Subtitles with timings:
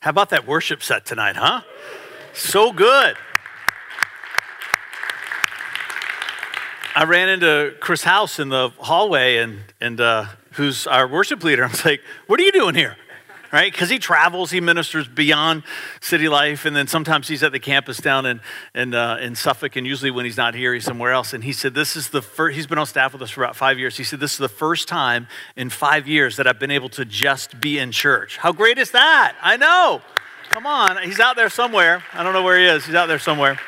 [0.00, 1.62] How about that worship set tonight, huh?
[2.32, 3.16] So good.
[6.94, 11.64] I ran into Chris House in the hallway, and, and uh, who's our worship leader.
[11.64, 12.96] I was like, What are you doing here?
[13.52, 13.70] Right?
[13.70, 15.62] Because he travels, he ministers beyond
[16.00, 18.40] city life, and then sometimes he's at the campus down in
[18.74, 21.32] in, uh, in Suffolk, and usually when he's not here, he's somewhere else.
[21.32, 23.56] And he said, "This is the first." He's been on staff with us for about
[23.56, 23.96] five years.
[23.96, 27.04] He said, "This is the first time in five years that I've been able to
[27.04, 28.36] just be in church.
[28.36, 29.36] How great is that?
[29.42, 30.02] I know.
[30.50, 32.02] Come on, he's out there somewhere.
[32.14, 32.86] I don't know where he is.
[32.86, 33.58] He's out there somewhere."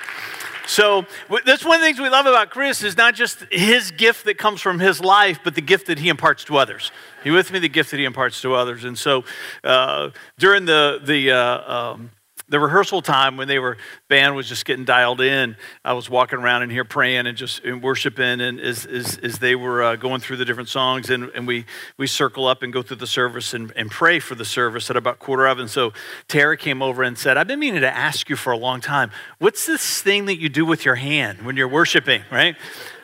[0.70, 1.04] So
[1.44, 4.38] that's one of the things we love about Chris is not just his gift that
[4.38, 6.92] comes from his life, but the gift that he imparts to others.
[7.24, 7.58] You with me?
[7.58, 8.84] The gift that he imparts to others.
[8.84, 9.24] And so
[9.64, 12.12] uh, during the the uh, um,
[12.50, 13.78] the rehearsal time when they were
[14.08, 15.56] band was just getting dialed in.
[15.84, 19.38] I was walking around in here praying and just and worshiping and as, as, as
[19.38, 21.64] they were uh, going through the different songs and, and we
[21.96, 24.96] we circle up and go through the service and, and pray for the service at
[24.96, 25.60] about quarter of.
[25.60, 25.92] And so
[26.26, 29.10] tara came over and said i've been meaning to ask you for a long time.
[29.38, 32.22] What's this thing that you do with your hand when you're worshiping?
[32.30, 32.56] Right?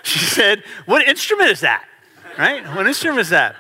[0.03, 1.85] She said what instrument is that?
[2.37, 2.67] Right?
[2.75, 3.57] What instrument is that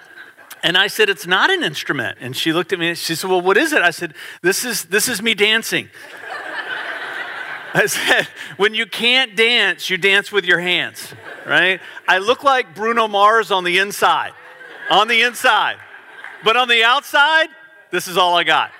[0.62, 2.19] and I said, It's not an instrument.
[2.21, 3.83] And she looked at me and she said, Well, what is it?
[3.83, 5.89] I said, This is, this is me dancing.
[7.75, 11.15] I said, When you can't dance, you dance with your hands,
[11.47, 11.81] right?
[12.09, 14.33] I look like Bruno Mars on the inside,
[14.91, 15.77] on the inside.
[16.45, 17.49] But on the outside,
[17.91, 18.71] this is all I got.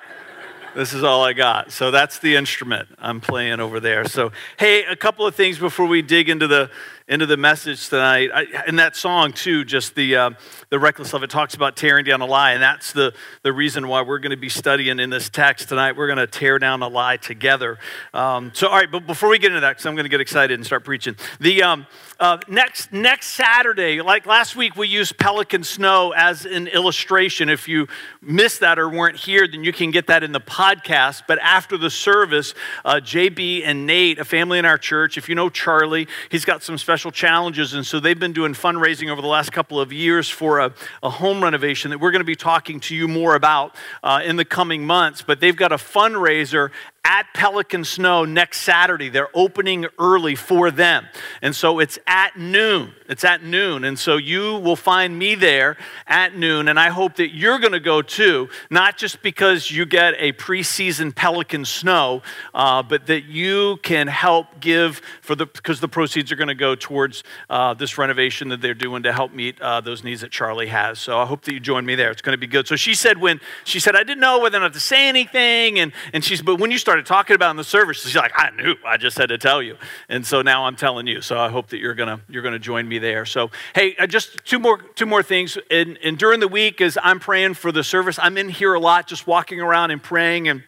[0.75, 1.73] This is all I got.
[1.73, 4.05] So that's the instrument I'm playing over there.
[4.07, 6.71] So, hey, a couple of things before we dig into the
[7.09, 8.31] into the message tonight.
[8.35, 10.31] I, in that song, too, just the, uh,
[10.69, 12.53] the reckless love, it talks about tearing down a lie.
[12.53, 15.97] And that's the, the reason why we're going to be studying in this text tonight.
[15.97, 17.79] We're going to tear down a lie together.
[18.13, 20.21] Um, so, all right, but before we get into that, because I'm going to get
[20.21, 21.87] excited and start preaching, the um,
[22.19, 27.49] uh, next, next Saturday, like last week, we used Pelican Snow as an illustration.
[27.49, 27.87] If you
[28.21, 31.23] missed that or weren't here, then you can get that in the podcast.
[31.29, 35.35] But after the service, uh, JB and Nate, a family in our church, if you
[35.35, 37.75] know Charlie, he's got some special special challenges.
[37.75, 40.73] And so they've been doing fundraising over the last couple of years for a,
[41.03, 44.37] a home renovation that we're going to be talking to you more about uh, in
[44.37, 45.23] the coming months.
[45.23, 46.71] But they've got a fundraiser
[47.07, 49.09] at Pelican Snow next Saturday.
[49.09, 51.07] They're opening early for them.
[51.41, 52.95] And so it's at noon.
[53.09, 53.85] It's at noon.
[53.85, 55.77] And so you will find me there
[56.09, 56.67] at noon.
[56.67, 60.33] And I hope that you're going to go too, not just because you get a
[60.33, 62.23] preseason Pelican Snow,
[62.53, 66.57] uh, but that you can help give for the, because the proceeds are going to
[66.57, 70.33] go towards uh, this renovation that they're doing to help meet uh, those needs that
[70.33, 70.99] Charlie has.
[70.99, 72.11] So I hope that you join me there.
[72.11, 72.67] It's going to be good.
[72.67, 75.79] So she said, when she said, I didn't know whether or not to say anything.
[75.79, 78.33] And, and she's, but when you start started talking about in the service, she's like,
[78.35, 79.77] I knew, I just had to tell you.
[80.09, 81.21] And so now I'm telling you.
[81.21, 83.27] So I hope that you're gonna you're gonna join me there.
[83.27, 85.59] So hey, uh, just two more two more things.
[85.71, 88.81] And, and during the week, as I'm praying for the service, I'm in here a
[88.81, 90.63] lot, just walking around and praying and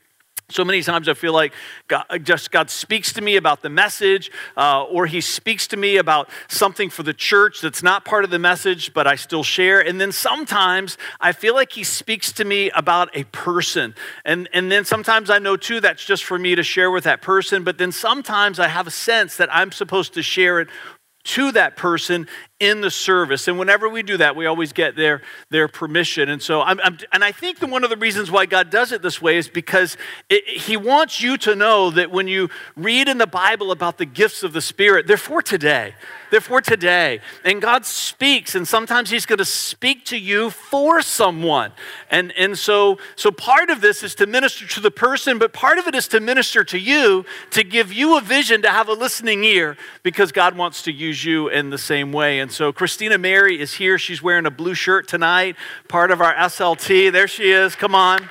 [0.50, 1.53] so many times I feel like
[1.88, 5.98] God, just God speaks to me about the message, uh, or He speaks to me
[5.98, 9.78] about something for the church that's not part of the message, but I still share.
[9.78, 13.94] And then sometimes I feel like He speaks to me about a person.
[14.25, 17.20] And, and then sometimes I know too that's just for me to share with that
[17.20, 20.69] person, but then sometimes I have a sense that I'm supposed to share it
[21.25, 22.26] to that person
[22.60, 23.46] in the service.
[23.46, 26.28] And whenever we do that, we always get their, their permission.
[26.28, 28.91] And so, I'm, I'm, and I think that one of the reasons why God does
[28.91, 29.96] it this way is because
[30.28, 34.06] it, He wants you to know that when you read in the Bible about the
[34.06, 35.94] gifts of the Spirit, they're for today.
[36.30, 37.20] They're for today.
[37.44, 41.72] And God speaks, and sometimes He's going to speak to you for someone.
[42.10, 45.78] And, and so, so part of this is to minister to the person, but part
[45.78, 48.92] of it is to minister to you, to give you a vision, to have a
[48.92, 52.40] listening ear, because God wants to use you in the same way.
[52.40, 53.98] And and so Christina Mary is here.
[53.98, 55.54] She's wearing a blue shirt tonight,
[55.86, 57.12] part of our SLT.
[57.12, 57.76] There she is.
[57.76, 58.31] Come on.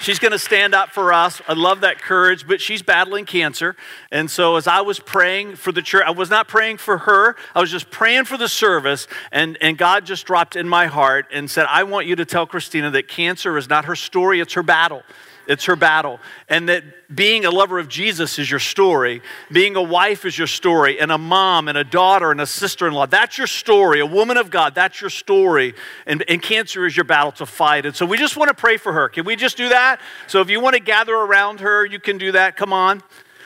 [0.00, 1.40] She's going to stand up for us.
[1.46, 3.76] I love that courage, but she's battling cancer.
[4.10, 7.36] And so, as I was praying for the church, I was not praying for her,
[7.54, 9.06] I was just praying for the service.
[9.30, 12.48] And, and God just dropped in my heart and said, I want you to tell
[12.48, 15.04] Christina that cancer is not her story, it's her battle.
[15.46, 16.20] It's her battle.
[16.48, 19.22] And that being a lover of Jesus is your story.
[19.52, 21.00] Being a wife is your story.
[21.00, 23.06] And a mom and a daughter and a sister in law.
[23.06, 24.00] That's your story.
[24.00, 25.74] A woman of God, that's your story.
[26.06, 27.86] And, and cancer is your battle to fight.
[27.86, 29.08] And so we just want to pray for her.
[29.08, 30.00] Can we just do that?
[30.26, 32.56] So if you want to gather around her, you can do that.
[32.56, 33.02] Come on.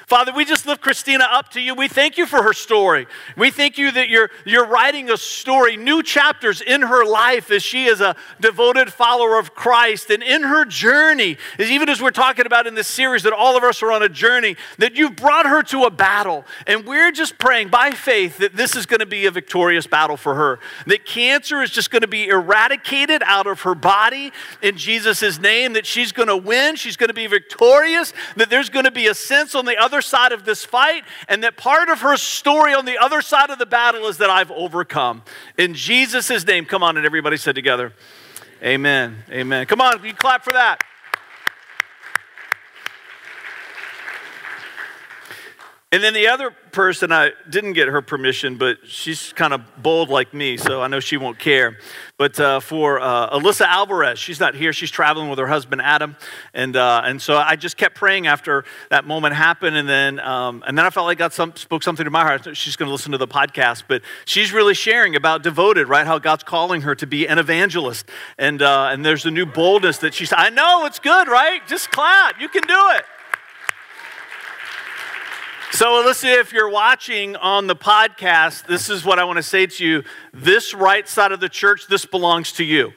[0.08, 1.74] Father, we just lift Christina up to you.
[1.74, 3.06] We thank you for her story.
[3.36, 7.62] We thank you that you're, you're writing a story, new chapters in her life as
[7.62, 10.08] she is a devoted follower of Christ.
[10.08, 13.62] And in her journey, even as we're talking about in this series, that all of
[13.62, 16.46] us are on a journey, that you've brought her to a battle.
[16.66, 20.16] And we're just praying by faith that this is going to be a victorious battle
[20.16, 24.32] for her, that cancer is just going to be eradicated out of her body
[24.62, 28.70] in Jesus' name, that she's going to win, she's going to be victorious, that there's
[28.70, 31.56] going to be a sense on the other other side of this fight, and that
[31.56, 35.22] part of her story on the other side of the battle is that I've overcome.
[35.58, 37.92] In Jesus' name, come on, and everybody said together,
[38.62, 39.24] Amen.
[39.28, 39.66] Amen.
[39.66, 40.80] Come on, you clap for that.
[45.90, 50.10] And then the other person, I didn't get her permission, but she's kind of bold
[50.10, 51.76] like me, so I know she won't care.
[52.16, 54.72] But uh, for uh, Alyssa Alvarez, she's not here.
[54.72, 56.14] She's traveling with her husband Adam,
[56.54, 60.62] and uh, and so I just kept praying after that moment happened, and then um,
[60.68, 62.56] and then I felt like God some, spoke something to my heart.
[62.56, 66.06] She's going to listen to the podcast, but she's really sharing about devoted, right?
[66.06, 68.08] How God's calling her to be an evangelist,
[68.38, 70.32] and uh, and there's a new boldness that she's.
[70.32, 71.60] I know it's good, right?
[71.66, 72.40] Just clap.
[72.40, 73.04] You can do it.
[75.72, 79.66] So, Alyssa, if you're watching on the podcast, this is what I want to say
[79.66, 80.02] to you.
[80.32, 82.92] This right side of the church, this belongs to you.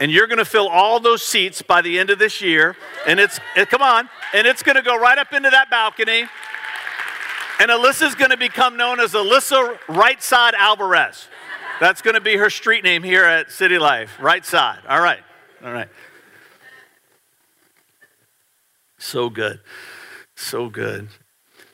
[0.00, 2.74] And you're going to fill all those seats by the end of this year.
[3.06, 6.24] And it's, it, come on, and it's going to go right up into that balcony.
[7.60, 11.28] And Alyssa's going to become known as Alyssa Right Side Alvarez.
[11.80, 14.16] That's going to be her street name here at City Life.
[14.20, 14.80] Right side.
[14.88, 15.20] All right.
[15.62, 15.88] All right.
[18.96, 19.60] So good.
[20.34, 21.08] So good.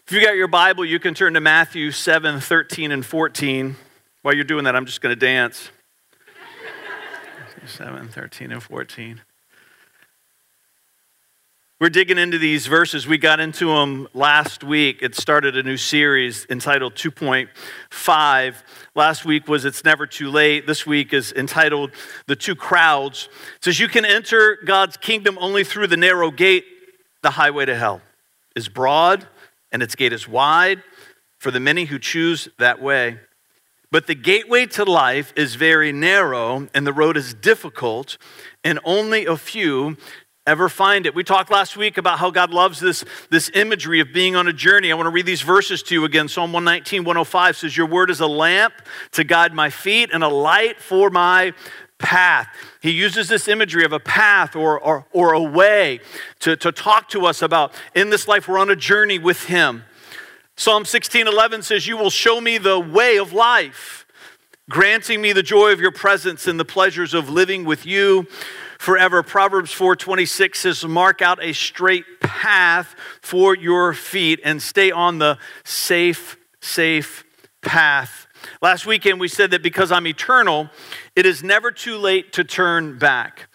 [0.06, 3.74] If you got your Bible, you can turn to Matthew 7 13 and 14.
[4.20, 5.70] While you're doing that, I'm just going to dance.
[7.64, 9.22] 7 13 and 14.
[11.80, 13.06] We're digging into these verses.
[13.06, 14.98] We got into them last week.
[15.00, 18.54] It started a new series entitled 2.5.
[18.94, 20.66] Last week was It's Never Too Late.
[20.66, 21.92] This week is entitled
[22.26, 23.30] The Two Crowds.
[23.56, 26.66] It says, You can enter God's kingdom only through the narrow gate.
[27.22, 28.02] The highway to hell
[28.54, 29.26] is broad
[29.74, 30.82] and its gate is wide
[31.36, 33.18] for the many who choose that way.
[33.90, 38.16] But the gateway to life is very narrow, and the road is difficult,
[38.62, 39.96] and only a few
[40.46, 41.14] ever find it.
[41.14, 44.52] We talked last week about how God loves this, this imagery of being on a
[44.52, 44.92] journey.
[44.92, 46.28] I want to read these verses to you again.
[46.28, 48.74] Psalm 119, 105 says, Your word is a lamp
[49.12, 51.52] to guide my feet and a light for my
[52.04, 52.48] path.
[52.82, 56.00] He uses this imagery of a path or, or, or a way
[56.40, 59.84] to, to talk to us about in this life, we're on a journey with Him.
[60.54, 64.06] Psalm 16 11 says, You will show me the way of life,
[64.68, 68.26] granting me the joy of your presence and the pleasures of living with you
[68.78, 69.22] forever.
[69.22, 75.38] Proverbs 4:26 says, "Mark out a straight path for your feet and stay on the
[75.64, 77.24] safe, safe
[77.62, 78.26] path."
[78.60, 80.70] Last weekend we said that because I'm eternal,
[81.16, 83.48] it is never too late to turn back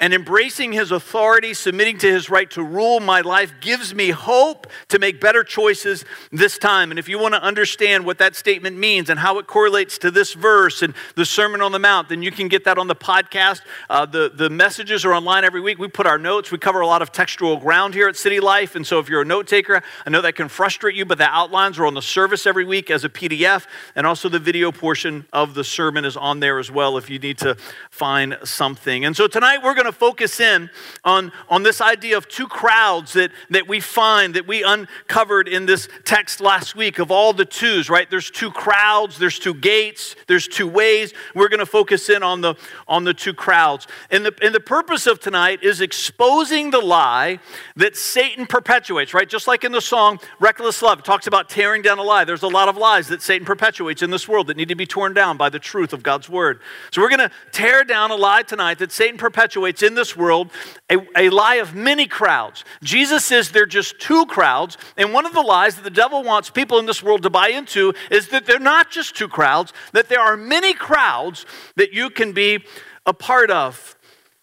[0.00, 4.66] and embracing his authority, submitting to his right to rule my life, gives me hope
[4.88, 6.90] to make better choices this time.
[6.90, 10.10] And if you want to understand what that statement means and how it correlates to
[10.10, 12.96] this verse and the Sermon on the Mount, then you can get that on the
[12.96, 13.60] podcast.
[13.90, 15.78] Uh, the, the messages are online every week.
[15.78, 18.76] We put our notes, we cover a lot of textual ground here at City Life.
[18.76, 21.28] And so if you're a note taker, I know that can frustrate you, but the
[21.28, 23.66] outlines are on the service every week as a PDF.
[23.94, 27.18] And also the video portion of the sermon is on there as well if you
[27.18, 27.56] need to
[27.90, 29.04] find something.
[29.04, 30.70] And so tonight we're going to to focus in
[31.04, 35.66] on, on this idea of two crowds that, that we find, that we uncovered in
[35.66, 38.08] this text last week of all the twos, right?
[38.08, 41.12] There's two crowds, there's two gates, there's two ways.
[41.34, 42.54] We're going to focus in on the,
[42.86, 43.86] on the two crowds.
[44.10, 47.38] And the, and the purpose of tonight is exposing the lie
[47.76, 49.28] that Satan perpetuates, right?
[49.28, 52.24] Just like in the song Reckless Love, talks about tearing down a lie.
[52.24, 54.86] There's a lot of lies that Satan perpetuates in this world that need to be
[54.86, 56.60] torn down by the truth of God's word.
[56.92, 60.50] So we're going to tear down a lie tonight that Satan perpetuates in this world
[60.90, 62.64] a, a lie of many crowds.
[62.82, 64.76] Jesus says they're just two crowds.
[64.96, 67.48] And one of the lies that the devil wants people in this world to buy
[67.48, 71.46] into is that they're not just two crowds, that there are many crowds
[71.76, 72.64] that you can be
[73.06, 73.96] a part of.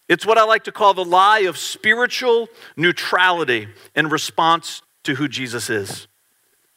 [0.08, 5.28] It's what I like to call the lie of spiritual neutrality in response to who
[5.28, 6.08] Jesus is.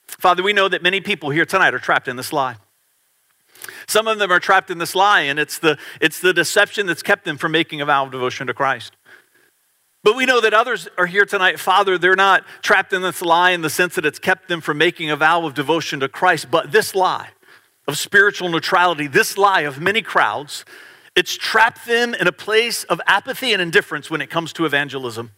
[0.06, 2.58] Father, we know that many people here tonight are trapped in this lie.
[3.88, 7.04] Some of them are trapped in this lie, and it's the, it's the deception that's
[7.04, 8.96] kept them from making a vow of devotion to Christ.
[10.04, 13.52] But we know that others are here tonight, Father, they're not trapped in this lie
[13.52, 16.50] in the sense that it's kept them from making a vow of devotion to Christ,
[16.50, 17.30] but this lie
[17.88, 20.66] of spiritual neutrality, this lie of many crowds,
[21.16, 25.32] it's trapped them in a place of apathy and indifference when it comes to evangelism.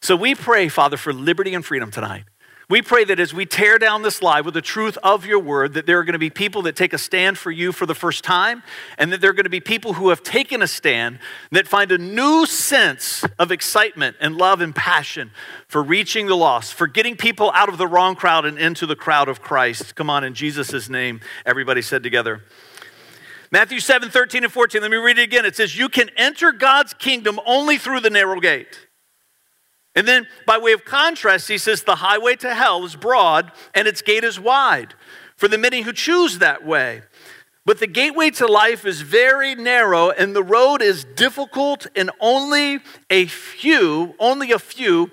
[0.00, 2.24] So we pray, Father, for liberty and freedom tonight.
[2.70, 5.74] We pray that as we tear down this lie with the truth of your word,
[5.74, 7.96] that there are going to be people that take a stand for you for the
[7.96, 8.62] first time,
[8.96, 11.18] and that there are going to be people who have taken a stand
[11.50, 15.32] that find a new sense of excitement and love and passion
[15.66, 18.94] for reaching the lost, for getting people out of the wrong crowd and into the
[18.94, 19.96] crowd of Christ.
[19.96, 22.44] Come on, in Jesus' name, everybody said together.
[23.50, 24.80] Matthew 7, 13 and 14.
[24.80, 25.44] Let me read it again.
[25.44, 28.86] It says, You can enter God's kingdom only through the narrow gate.
[30.00, 33.86] And then, by way of contrast, he says, The highway to hell is broad and
[33.86, 34.94] its gate is wide
[35.36, 37.02] for the many who choose that way.
[37.66, 42.80] But the gateway to life is very narrow and the road is difficult, and only
[43.10, 45.10] a few, only a few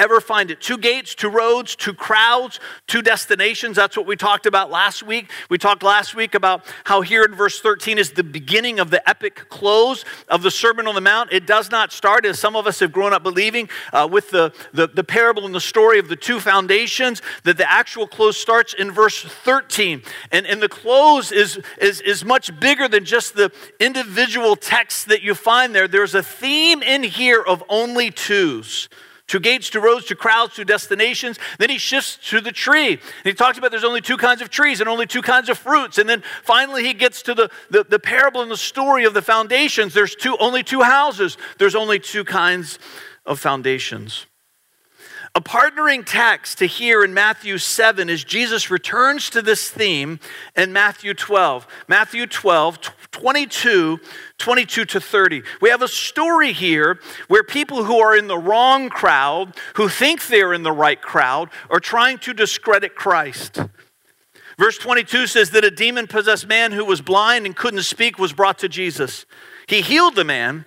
[0.00, 0.60] ever find it.
[0.60, 3.76] Two gates, two roads, two crowds, two destinations.
[3.76, 5.30] That's what we talked about last week.
[5.50, 9.06] We talked last week about how here in verse 13 is the beginning of the
[9.08, 11.32] epic close of the Sermon on the Mount.
[11.32, 14.52] It does not start, as some of us have grown up believing, uh, with the,
[14.72, 18.72] the, the parable and the story of the two foundations, that the actual close starts
[18.72, 20.02] in verse 13.
[20.32, 25.20] And, and the close is, is, is much bigger than just the individual texts that
[25.22, 25.86] you find there.
[25.86, 28.88] There's a theme in here of only twos
[29.30, 31.38] two gates, to roads, to crowds, to destinations.
[31.58, 32.94] Then he shifts to the tree.
[32.94, 35.56] And he talks about there's only two kinds of trees and only two kinds of
[35.56, 35.98] fruits.
[35.98, 39.22] And then finally he gets to the, the, the parable and the story of the
[39.22, 39.94] foundations.
[39.94, 42.80] There's two, only two houses, there's only two kinds
[43.24, 44.26] of foundations.
[45.36, 50.18] A partnering text to hear in Matthew 7 is Jesus returns to this theme
[50.56, 51.68] in Matthew 12.
[51.86, 52.80] Matthew 12,
[53.12, 54.00] 22,
[54.38, 55.42] 22 to 30.
[55.60, 60.26] We have a story here where people who are in the wrong crowd, who think
[60.26, 63.60] they're in the right crowd, are trying to discredit Christ.
[64.58, 68.32] Verse 22 says that a demon possessed man who was blind and couldn't speak was
[68.32, 69.26] brought to Jesus.
[69.68, 70.66] He healed the man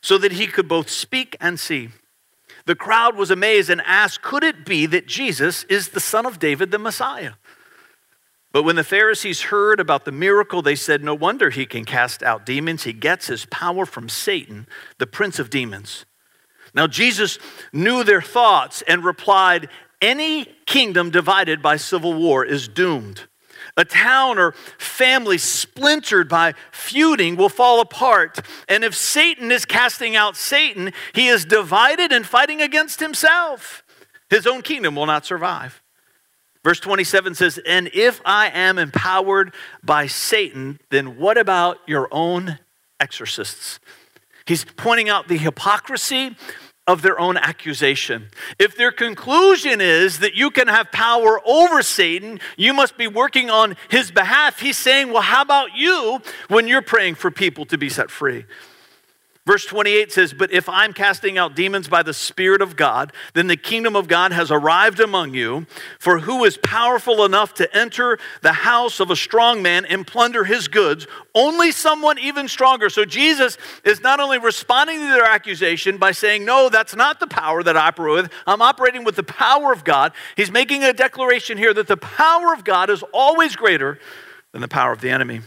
[0.00, 1.88] so that he could both speak and see.
[2.66, 6.38] The crowd was amazed and asked, Could it be that Jesus is the son of
[6.38, 7.32] David, the Messiah?
[8.52, 12.22] But when the Pharisees heard about the miracle, they said, No wonder he can cast
[12.22, 12.82] out demons.
[12.82, 14.66] He gets his power from Satan,
[14.98, 16.04] the prince of demons.
[16.74, 17.38] Now, Jesus
[17.72, 19.68] knew their thoughts and replied,
[20.00, 23.26] Any kingdom divided by civil war is doomed.
[23.76, 28.40] A town or family splintered by feuding will fall apart.
[28.68, 33.82] And if Satan is casting out Satan, he is divided and fighting against himself.
[34.28, 35.82] His own kingdom will not survive.
[36.62, 42.58] Verse 27 says, And if I am empowered by Satan, then what about your own
[42.98, 43.80] exorcists?
[44.46, 46.36] He's pointing out the hypocrisy
[46.86, 48.28] of their own accusation.
[48.58, 53.48] If their conclusion is that you can have power over Satan, you must be working
[53.48, 54.60] on his behalf.
[54.60, 58.44] He's saying, Well, how about you when you're praying for people to be set free?
[59.46, 63.46] Verse 28 says, But if I'm casting out demons by the Spirit of God, then
[63.46, 65.66] the kingdom of God has arrived among you.
[65.98, 70.44] For who is powerful enough to enter the house of a strong man and plunder
[70.44, 71.06] his goods?
[71.34, 72.90] Only someone even stronger.
[72.90, 77.26] So Jesus is not only responding to their accusation by saying, No, that's not the
[77.26, 78.32] power that I operate with.
[78.46, 80.12] I'm operating with the power of God.
[80.36, 83.98] He's making a declaration here that the power of God is always greater
[84.52, 85.40] than the power of the enemy.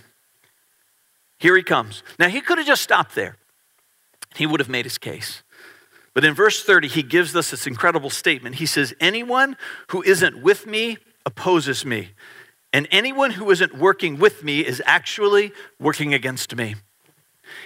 [1.38, 2.02] Here he comes.
[2.18, 3.38] Now, he could have just stopped there
[4.36, 5.44] he would have made his case.
[6.14, 8.56] But in verse 30, he gives us this incredible statement.
[8.56, 12.10] He says, Anyone who isn't with me opposes me,
[12.72, 16.76] and anyone who isn't working with me is actually working against me.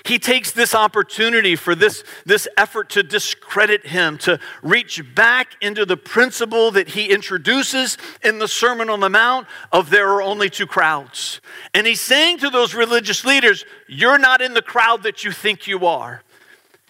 [0.06, 5.86] He takes this opportunity for this, this effort to discredit him, to reach back into
[5.86, 10.50] the principle that he introduces in the Sermon on the Mount of there are only
[10.50, 11.42] two crowds.
[11.74, 15.68] And he's saying to those religious leaders, You're not in the crowd that you think
[15.68, 16.24] you are.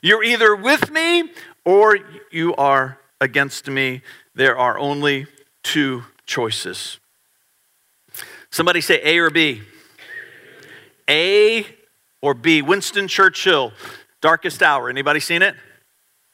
[0.01, 1.32] You're either with me
[1.66, 1.98] or
[2.32, 4.01] you are against me.
[4.36, 5.25] There are only
[5.63, 7.00] two choices.
[8.51, 9.62] Somebody say A or B.
[11.10, 11.66] A
[12.22, 12.62] or B.
[12.62, 13.74] Winston Churchill,
[14.22, 14.89] Darkest Hour.
[14.89, 15.56] Anybody seen it?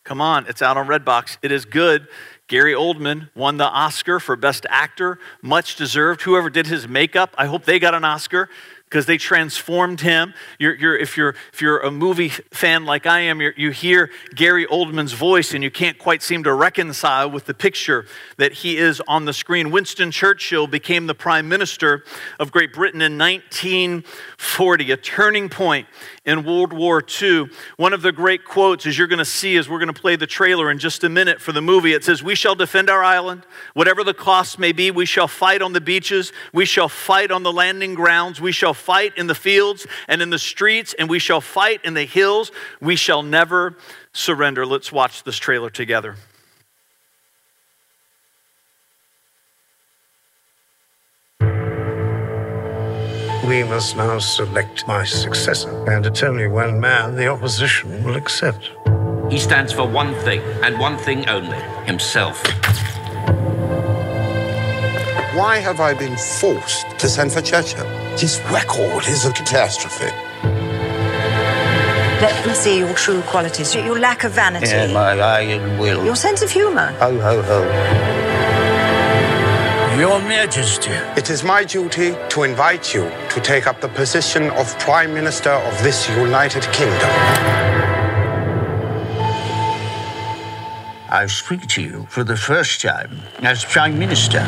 [0.04, 1.38] Come on, it's out on Redbox.
[1.42, 2.08] It is good.
[2.48, 6.24] Gary Oldman won the Oscar for Best Actor, much deserved.
[6.24, 8.50] Whoever did his makeup, I hope they got an Oscar
[8.94, 10.36] because they transformed him.
[10.60, 14.68] You're, you're, if, you're, if you're a movie fan like I am, you hear Gary
[14.68, 18.06] Oldman's voice and you can't quite seem to reconcile with the picture
[18.38, 19.72] that he is on the screen.
[19.72, 22.04] Winston Churchill became the Prime Minister
[22.40, 25.88] of Great Britain in 1940, a turning point
[26.26, 27.48] in World War II.
[27.78, 30.16] One of the great quotes, as you're going to see as we're going to play
[30.16, 33.04] the trailer in just a minute for the movie, it says, We shall defend our
[33.04, 33.46] island.
[33.74, 37.44] Whatever the cost may be, we shall fight on the beaches, we shall fight on
[37.44, 41.20] the landing grounds, we shall fight in the fields and in the streets, and we
[41.20, 42.52] shall fight in the hills.
[42.80, 43.78] We shall never
[44.14, 44.66] surrender.
[44.66, 46.16] Let's watch this trailer together.
[53.54, 58.72] We must now select my successor, and it's only one man the opposition will accept.
[59.30, 62.42] He stands for one thing, and one thing only himself.
[65.40, 67.86] Why have I been forced to send for Churchill?
[68.18, 70.12] His record is a catastrophe.
[72.26, 76.04] Let them see your true qualities, your lack of vanity, Yeah, my iron will.
[76.04, 76.88] your sense of humour.
[77.00, 78.33] Ho, ho, ho.
[79.98, 80.90] Your Majesty.
[81.16, 85.52] It is my duty to invite you to take up the position of Prime Minister
[85.52, 87.10] of this United Kingdom.
[91.10, 94.40] I speak to you for the first time as Prime Minister.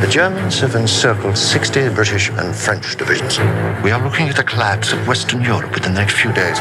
[0.00, 3.38] The Germans have encircled 60 British and French divisions.
[3.82, 6.58] We are looking at a collapse of Western Europe within the next few days.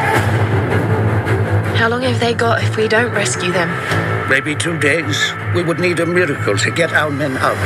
[1.77, 4.12] How long have they got if we don't rescue them?
[4.29, 5.33] Maybe two days.
[5.53, 7.57] We would need a miracle to get our men out.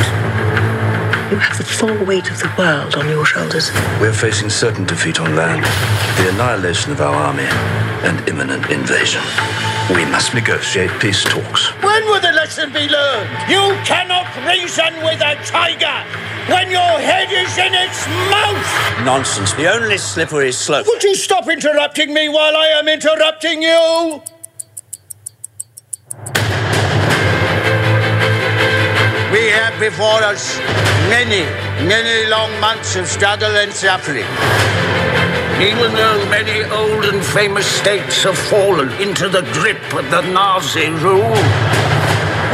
[1.32, 3.70] You have the full weight of the world on your shoulders.
[4.00, 5.66] We're facing certain defeat on land,
[6.18, 7.44] the annihilation of our army,
[8.08, 9.22] and imminent invasion.
[9.94, 11.68] We must negotiate peace talks.
[11.84, 13.30] When will the lesson be learned?
[13.50, 16.04] You cannot reason with a tiger
[16.48, 19.06] when your head is in its mouth!
[19.06, 19.54] Nonsense.
[19.54, 20.88] The only slippery slope.
[20.88, 24.22] Would you stop interrupting me while I am interrupting you?
[29.80, 30.58] Before us
[31.10, 31.44] many,
[31.84, 34.26] many long months of struggle and suffering.
[35.60, 40.90] Even though many old and famous states have fallen into the grip of the Nazi
[41.04, 41.38] rule,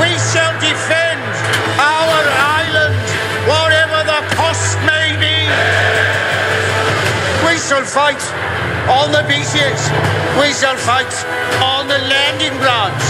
[0.01, 1.21] we shall defend
[1.77, 2.21] our
[2.61, 3.05] island,
[3.45, 5.37] whatever the cost may be.
[7.45, 8.23] We shall fight
[8.89, 9.79] on the beaches.
[10.39, 11.13] We shall fight
[11.61, 13.05] on the landing grounds.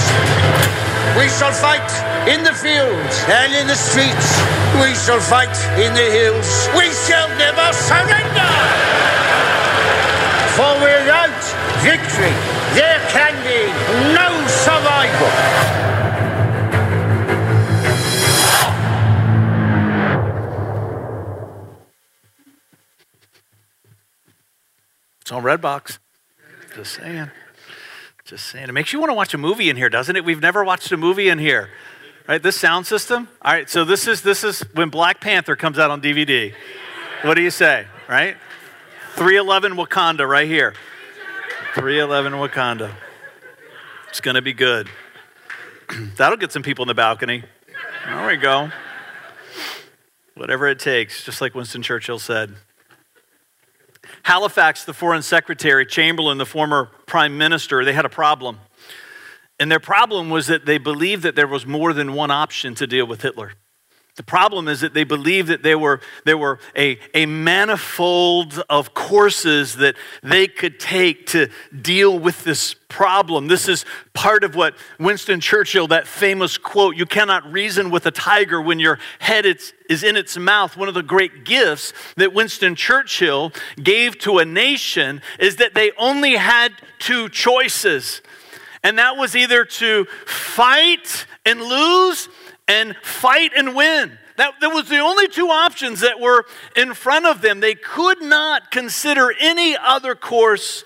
[1.18, 4.40] We shall fight in the fields and in the streets.
[4.80, 6.70] We shall fight in the hills.
[6.78, 8.50] We shall never surrender.
[10.56, 11.36] For without
[11.84, 12.34] victory,
[12.76, 13.68] there can be
[14.14, 15.84] no survival.
[25.22, 26.00] It's on Redbox.
[26.76, 27.32] Just saying.
[28.26, 28.70] Just saying.
[28.70, 30.24] It makes you want to watch a movie in here, doesn't it?
[30.24, 31.70] We've never watched a movie in here.
[32.28, 32.42] Right?
[32.42, 33.28] This sound system?
[33.42, 36.54] All right, so this is this is when Black Panther comes out on DVD.
[37.24, 37.86] What do you say?
[38.08, 38.38] Right?
[39.16, 40.74] 311 Wakanda right here.
[41.76, 42.92] 311 Wakanda.
[44.10, 44.88] It's going to be good.
[46.18, 47.44] That'll get some people in the balcony.
[48.06, 48.70] There we go.
[50.36, 52.56] Whatever it takes, just like Winston Churchill said.
[54.24, 58.60] Halifax, the foreign secretary, Chamberlain, the former prime minister, they had a problem.
[59.64, 62.86] And their problem was that they believed that there was more than one option to
[62.86, 63.54] deal with Hitler.
[64.18, 68.94] The problem is that they believed that there were, there were a, a manifold of
[68.94, 71.48] courses that they could take to
[71.82, 73.48] deal with this problem.
[73.48, 78.12] This is part of what Winston Churchill, that famous quote, you cannot reason with a
[78.12, 80.76] tiger when your head is, is in its mouth.
[80.76, 85.94] One of the great gifts that Winston Churchill gave to a nation is that they
[85.98, 88.22] only had two choices.
[88.84, 92.28] And that was either to fight and lose
[92.68, 94.18] and fight and win.
[94.38, 97.60] That, that was the only two options that were in front of them.
[97.60, 100.84] They could not consider any other course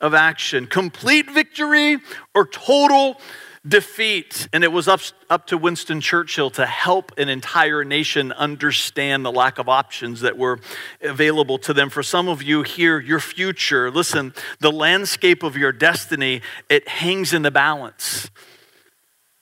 [0.00, 1.98] of action complete victory
[2.34, 3.20] or total
[3.66, 4.48] defeat.
[4.52, 5.00] And it was up,
[5.30, 10.36] up to Winston Churchill to help an entire nation understand the lack of options that
[10.36, 10.60] were
[11.00, 11.90] available to them.
[11.90, 17.32] For some of you here, your future, listen, the landscape of your destiny, it hangs
[17.32, 18.30] in the balance.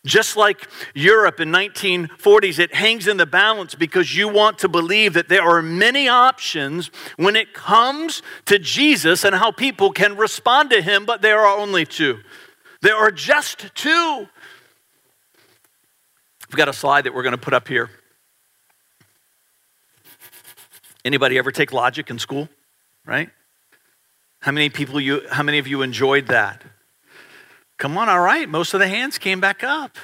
[0.04, 5.14] Just like Europe in 1940s, it hangs in the balance because you want to believe
[5.14, 10.70] that there are many options when it comes to Jesus and how people can respond
[10.70, 12.18] to him, but there are only two.
[12.82, 14.28] There are just two.
[16.48, 17.88] We've got a slide that we're going to put up here.
[21.04, 22.48] Anybody ever take logic in school?
[23.06, 23.30] Right?
[24.40, 26.62] How many people you how many of you enjoyed that?
[27.78, 28.48] Come on, all right.
[28.48, 29.96] Most of the hands came back up.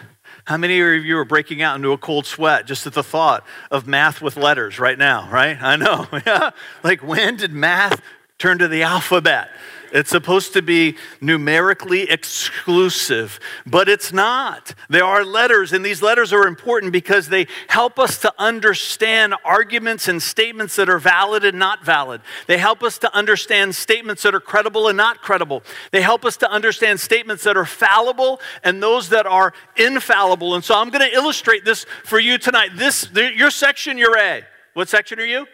[0.44, 3.44] How many of you are breaking out into a cold sweat just at the thought
[3.70, 5.60] of math with letters right now, right?
[5.60, 6.06] I know.
[6.84, 8.00] Like when did math
[8.38, 9.50] turn to the alphabet?
[9.92, 14.74] It's supposed to be numerically exclusive, but it's not.
[14.88, 20.08] There are letters, and these letters are important because they help us to understand arguments
[20.08, 22.20] and statements that are valid and not valid.
[22.46, 25.62] They help us to understand statements that are credible and not credible.
[25.90, 30.54] They help us to understand statements that are fallible and those that are infallible.
[30.54, 32.70] And so I'm going to illustrate this for you tonight.
[32.76, 34.42] This, your section, you're A.
[34.74, 35.46] What section are you?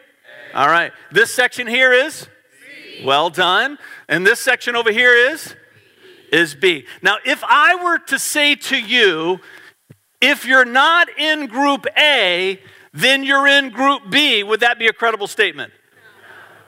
[0.54, 0.92] All right.
[1.10, 2.28] This section here is
[3.04, 3.78] well done.
[4.08, 5.54] And this section over here is
[6.32, 6.84] is B.
[7.00, 9.40] Now, if I were to say to you,
[10.20, 12.60] if you're not in group A,
[12.92, 15.72] then you're in group B, would that be a credible statement?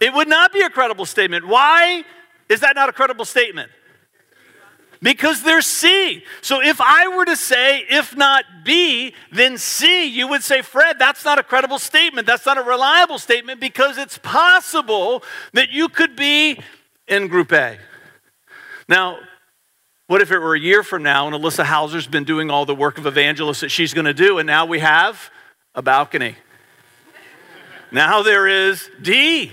[0.01, 1.47] It would not be a credible statement.
[1.47, 2.05] Why
[2.49, 3.71] is that not a credible statement?
[5.03, 6.25] Because there's C.
[6.41, 10.99] So if I were to say, if not B, then C, you would say, Fred,
[10.99, 12.27] that's not a credible statement.
[12.27, 15.23] That's not a reliable statement because it's possible
[15.53, 16.61] that you could be
[17.09, 17.79] in group A.
[18.89, 19.19] Now,
[20.07, 22.75] what if it were a year from now and Alyssa Hauser's been doing all the
[22.75, 25.31] work of evangelist that she's going to do, and now we have
[25.75, 26.37] a balcony?
[27.91, 29.53] Now there is D.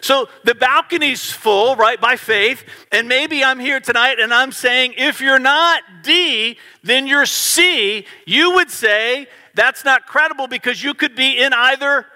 [0.00, 2.64] So the balcony's full, right, by faith.
[2.90, 8.04] And maybe I'm here tonight and I'm saying, if you're not D, then you're C.
[8.26, 12.06] You would say that's not credible because you could be in either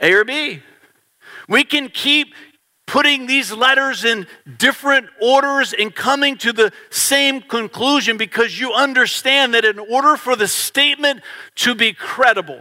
[0.00, 0.62] A or B.
[1.48, 2.34] We can keep
[2.86, 4.26] putting these letters in
[4.58, 10.36] different orders and coming to the same conclusion because you understand that in order for
[10.36, 11.20] the statement
[11.54, 12.60] to be credible,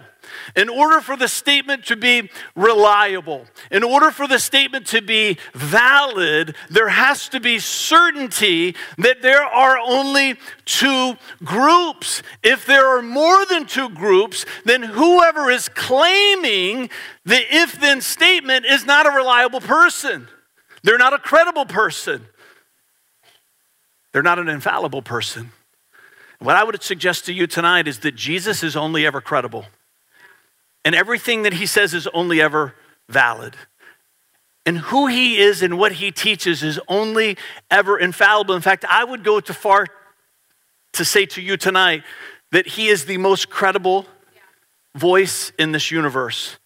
[0.55, 5.37] in order for the statement to be reliable, in order for the statement to be
[5.53, 12.23] valid, there has to be certainty that there are only two groups.
[12.43, 16.89] If there are more than two groups, then whoever is claiming
[17.25, 20.27] the if then statement is not a reliable person.
[20.83, 22.25] They're not a credible person.
[24.11, 25.51] They're not an infallible person.
[26.39, 29.65] What I would suggest to you tonight is that Jesus is only ever credible.
[30.83, 32.75] And everything that he says is only ever
[33.07, 33.55] valid.
[34.65, 37.37] And who he is and what he teaches is only
[37.69, 38.55] ever infallible.
[38.55, 39.87] In fact, I would go too far
[40.93, 42.03] to say to you tonight
[42.51, 44.05] that he is the most credible
[44.95, 46.57] voice in this universe.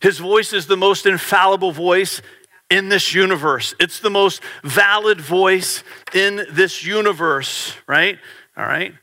[0.00, 2.22] His voice is the most infallible voice
[2.70, 3.74] in this universe.
[3.78, 5.82] It's the most valid voice
[6.14, 8.18] in this universe, right?
[8.56, 8.94] All right.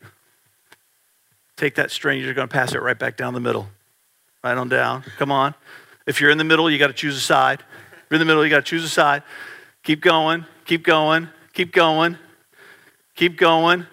[1.57, 3.67] Take that string, you're going to pass it right back down the middle.
[4.43, 5.03] Right on down.
[5.17, 5.53] Come on.
[6.07, 7.59] If you're in the middle, you got to choose a side.
[7.59, 9.23] If you're in the middle, you got to choose a side.
[9.83, 10.45] Keep going.
[10.65, 11.29] Keep going.
[11.53, 12.17] Keep going.
[13.15, 13.85] Keep going.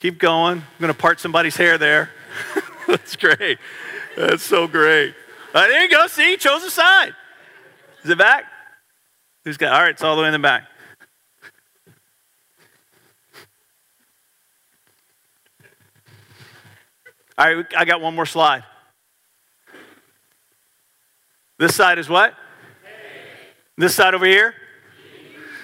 [0.00, 0.58] Keep going.
[0.58, 2.10] I'm going to part somebody's hair there.
[2.88, 3.58] That's great.
[4.16, 5.14] That's so great.
[5.54, 6.06] Right, there you go.
[6.08, 7.14] See, chose a side.
[8.02, 8.44] Is it back?
[9.44, 9.72] Who's got?
[9.72, 10.64] All right, it's all the way in the back.
[17.38, 18.64] All right, I got one more slide.
[21.62, 22.34] This side is what?
[23.78, 24.52] This side over here?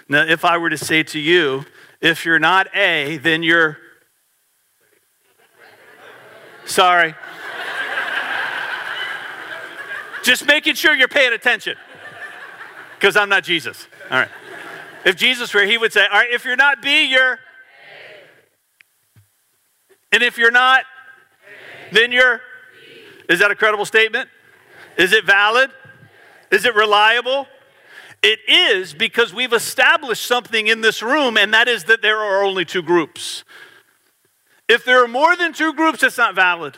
[0.09, 1.65] Now, if I were to say to you,
[2.01, 3.79] if you're not A, then you're.
[6.67, 7.17] Sorry.
[10.23, 11.77] Just making sure you're paying attention.
[12.95, 13.89] Because I'm not Jesus.
[14.09, 14.29] All right.
[15.05, 17.41] If Jesus were, he would say, All right, if you're not B, you're.
[20.13, 20.85] And if you're not,
[21.91, 22.41] then you're.
[23.29, 24.31] Is that a credible statement?
[24.97, 25.73] Is it valid?
[26.51, 27.47] Is it reliable?
[28.23, 32.43] It is because we've established something in this room, and that is that there are
[32.43, 33.45] only two groups.
[34.69, 36.77] If there are more than two groups, it's not valid.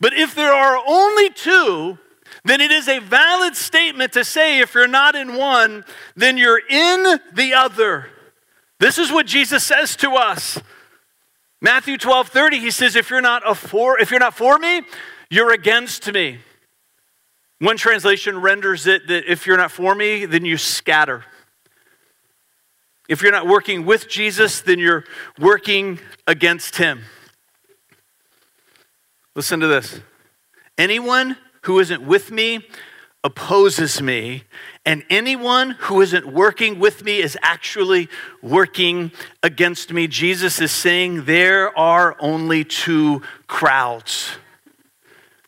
[0.00, 1.98] But if there are only two,
[2.44, 5.84] then it is a valid statement to say if you're not in one,
[6.16, 8.08] then you're in the other.
[8.80, 10.58] This is what Jesus says to us.
[11.60, 14.82] Matthew 12 30, he says, if you're not a for, if you're not for me,
[15.30, 16.40] you're against me.
[17.62, 21.24] One translation renders it that if you're not for me, then you scatter.
[23.08, 25.04] If you're not working with Jesus, then you're
[25.38, 27.02] working against him.
[29.36, 30.00] Listen to this.
[30.76, 32.66] Anyone who isn't with me
[33.22, 34.42] opposes me,
[34.84, 38.08] and anyone who isn't working with me is actually
[38.42, 39.12] working
[39.44, 40.08] against me.
[40.08, 44.32] Jesus is saying there are only two crowds.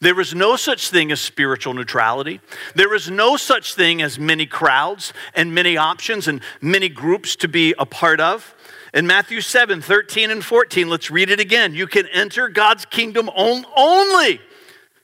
[0.05, 2.43] There is no such thing as spiritual neutrality.
[2.75, 7.49] There is no such thing as many crowds and many options and many groups to
[7.49, 8.55] be a part of.
[8.93, 11.75] In Matthew 7 13 and 14, let's read it again.
[11.75, 14.43] You can enter God's kingdom only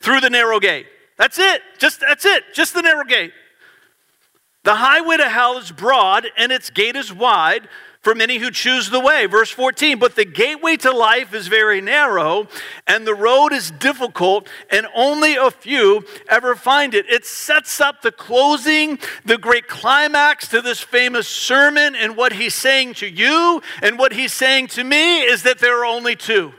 [0.00, 0.84] through the narrow gate.
[1.16, 1.62] That's it.
[1.78, 2.44] Just that's it.
[2.52, 3.32] Just the narrow gate.
[4.64, 8.90] The highway to hell is broad and its gate is wide for many who choose
[8.90, 9.26] the way.
[9.26, 12.48] Verse 14, but the gateway to life is very narrow,
[12.86, 17.08] and the road is difficult, and only a few ever find it.
[17.10, 22.54] It sets up the closing, the great climax to this famous sermon, and what he's
[22.54, 26.52] saying to you and what he's saying to me is that there are only two.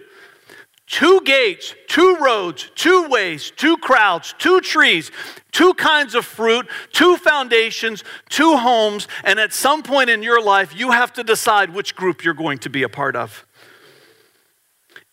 [0.91, 5.09] Two gates, two roads, two ways, two crowds, two trees,
[5.53, 10.77] two kinds of fruit, two foundations, two homes, and at some point in your life,
[10.77, 13.47] you have to decide which group you're going to be a part of.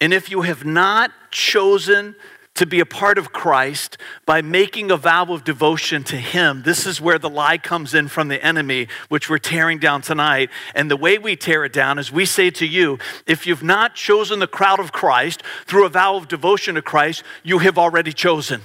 [0.01, 2.17] And if you have not chosen
[2.59, 6.63] to be a part of Christ by making a vow of devotion to Him.
[6.65, 10.51] This is where the lie comes in from the enemy, which we're tearing down tonight.
[10.75, 13.95] And the way we tear it down is we say to you, if you've not
[13.95, 18.13] chosen the crowd of Christ through a vow of devotion to Christ, you have already
[18.13, 18.61] chosen.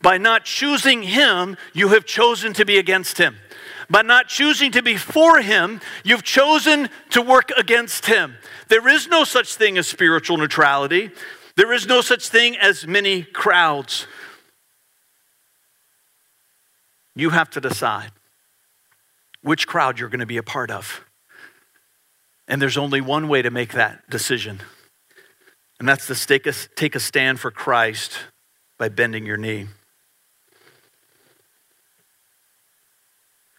[0.00, 3.36] By not choosing Him, you have chosen to be against Him.
[3.90, 8.36] By not choosing to be for Him, you've chosen to work against Him.
[8.68, 11.10] There is no such thing as spiritual neutrality.
[11.60, 14.06] There is no such thing as many crowds.
[17.14, 18.12] You have to decide
[19.42, 21.04] which crowd you're going to be a part of.
[22.48, 24.62] And there's only one way to make that decision,
[25.78, 28.18] and that's to take a, take a stand for Christ
[28.78, 29.66] by bending your knee.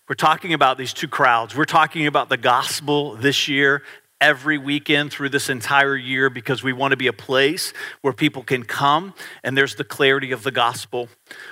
[0.10, 1.56] We're talking about these two crowds.
[1.56, 3.84] We're talking about the gospel this year
[4.22, 8.44] every weekend through this entire year because we want to be a place where people
[8.44, 11.10] can come and there's the clarity of the gospel.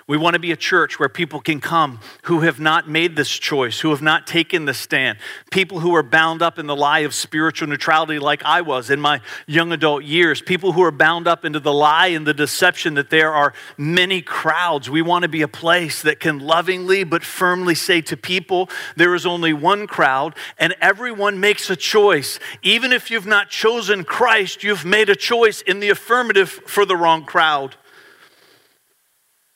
[0.10, 3.30] We want to be a church where people can come who have not made this
[3.30, 5.20] choice, who have not taken the stand,
[5.52, 9.00] people who are bound up in the lie of spiritual neutrality, like I was in
[9.00, 12.96] my young adult years, people who are bound up into the lie and the deception
[12.96, 14.90] that there are many crowds.
[14.90, 19.14] We want to be a place that can lovingly but firmly say to people, there
[19.14, 22.40] is only one crowd and everyone makes a choice.
[22.64, 26.98] Even if you've not chosen Christ, you've made a choice in the affirmative for the
[26.98, 27.76] wrong crowd.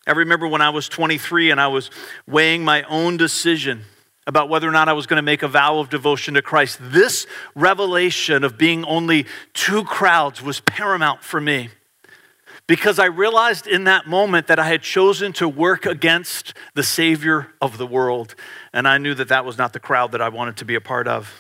[0.06, 1.90] I remember when I was 23 and I was
[2.28, 3.84] weighing my own decision
[4.26, 6.80] about whether or not I was going to make a vow of devotion to Christ.
[6.82, 11.70] This revelation of being only two crowds was paramount for me
[12.68, 17.54] because I realized in that moment that I had chosen to work against the Savior
[17.62, 18.36] of the world.
[18.72, 20.82] And I knew that that was not the crowd that I wanted to be a
[20.82, 21.34] part of.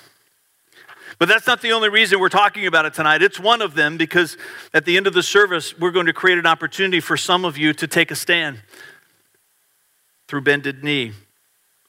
[1.20, 3.22] But that's not the only reason we're talking about it tonight.
[3.22, 4.38] It's one of them because
[4.74, 7.58] at the end of the service, we're going to create an opportunity for some of
[7.58, 8.62] you to take a stand
[10.28, 11.14] through bended knee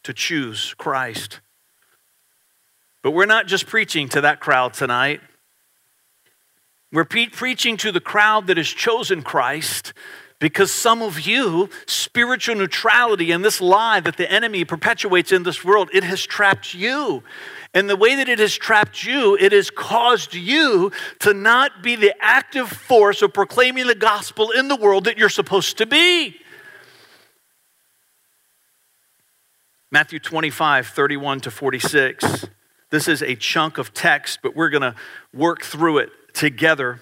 [0.03, 1.41] to choose Christ.
[3.03, 5.21] But we're not just preaching to that crowd tonight.
[6.93, 9.93] We're pre- preaching to the crowd that has chosen Christ
[10.45, 15.65] because some of you, spiritual neutrality and this lie that the enemy perpetuates in this
[15.65, 17.23] world, it has trapped you.
[17.73, 21.97] And the way that it has trapped you, it has caused you to not be
[21.97, 26.37] the active force of proclaiming the gospel in the world that you're supposed to be.
[29.91, 32.49] Matthew 25, 31 to 46.
[32.91, 34.95] This is a chunk of text, but we're going to
[35.33, 37.01] work through it together.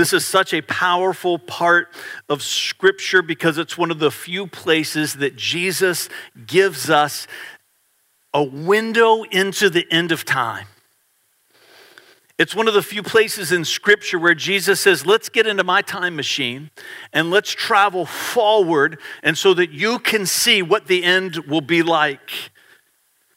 [0.00, 1.88] This is such a powerful part
[2.30, 6.08] of Scripture because it's one of the few places that Jesus
[6.46, 7.26] gives us
[8.32, 10.68] a window into the end of time.
[12.38, 15.82] It's one of the few places in Scripture where Jesus says, Let's get into my
[15.82, 16.70] time machine
[17.12, 21.82] and let's travel forward, and so that you can see what the end will be
[21.82, 22.49] like.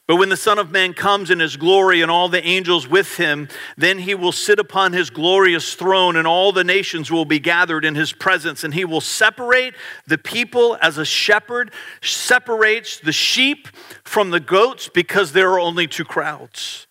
[0.05, 3.15] But when the Son of Man comes in his glory and all the angels with
[3.15, 7.39] him, then he will sit upon his glorious throne, and all the nations will be
[7.39, 8.65] gathered in his presence.
[8.65, 13.69] And he will separate the people as a shepherd separates the sheep
[14.03, 16.85] from the goats because there are only two crowds.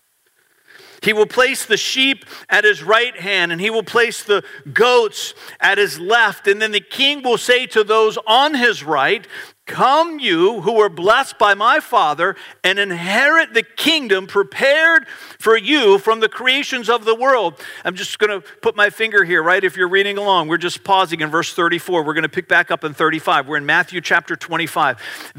[1.03, 5.33] He will place the sheep at his right hand, and he will place the goats
[5.59, 6.47] at his left.
[6.47, 9.27] And then the king will say to those on his right,
[9.65, 15.07] Come, you who are blessed by my Father, and inherit the kingdom prepared
[15.39, 17.61] for you from the creations of the world.
[17.85, 19.63] I'm just going to put my finger here, right?
[19.63, 22.03] If you're reading along, we're just pausing in verse 34.
[22.03, 23.47] We're going to pick back up in 35.
[23.47, 24.97] We're in Matthew chapter 25.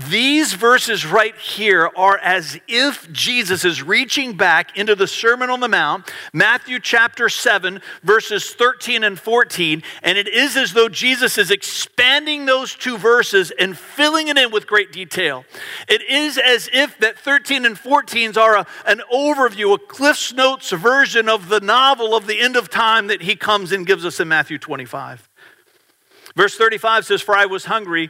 [0.08, 5.60] These verses right here are as if Jesus is reaching back into the Sermon on
[5.60, 9.82] the Mount, Matthew chapter 7, verses 13 and 14.
[10.02, 14.38] And it is as though Jesus is expanding those two verses and filling filling it
[14.38, 15.44] in with great detail.
[15.88, 21.28] It is as if that 13 and 14s are a, an overview, a CliffsNotes version
[21.28, 24.28] of the novel of the end of time that he comes and gives us in
[24.28, 25.28] Matthew 25.
[26.36, 28.08] Verse 35 says, For I was hungry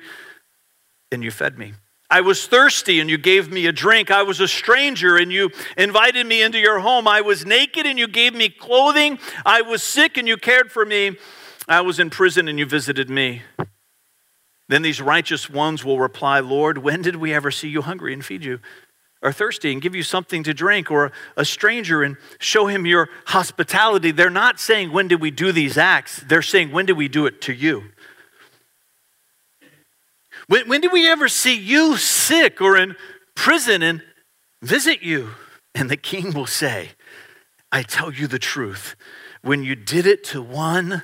[1.10, 1.72] and you fed me.
[2.10, 4.10] I was thirsty and you gave me a drink.
[4.10, 7.08] I was a stranger and you invited me into your home.
[7.08, 9.18] I was naked and you gave me clothing.
[9.46, 11.16] I was sick and you cared for me.
[11.66, 13.40] I was in prison and you visited me.
[14.68, 18.24] Then these righteous ones will reply, Lord, when did we ever see you hungry and
[18.24, 18.60] feed you?
[19.20, 23.08] Or thirsty and give you something to drink, or a stranger and show him your
[23.26, 24.10] hospitality.
[24.10, 26.22] They're not saying, When did we do these acts?
[26.28, 27.84] They're saying, When did we do it to you?
[30.46, 32.96] When, when did we ever see you sick or in
[33.34, 34.02] prison and
[34.62, 35.30] visit you?
[35.74, 36.90] And the king will say,
[37.72, 38.94] I tell you the truth.
[39.44, 41.02] When you did it to one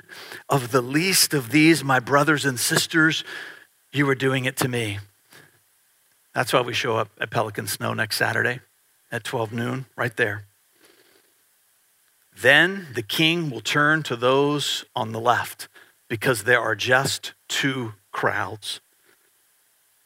[0.49, 3.23] of the least of these, my brothers and sisters,
[3.91, 4.97] you were doing it to me.
[6.33, 8.61] That's why we show up at Pelican Snow next Saturday
[9.11, 10.45] at 12 noon, right there.
[12.35, 15.67] Then the king will turn to those on the left
[16.09, 18.81] because there are just two crowds.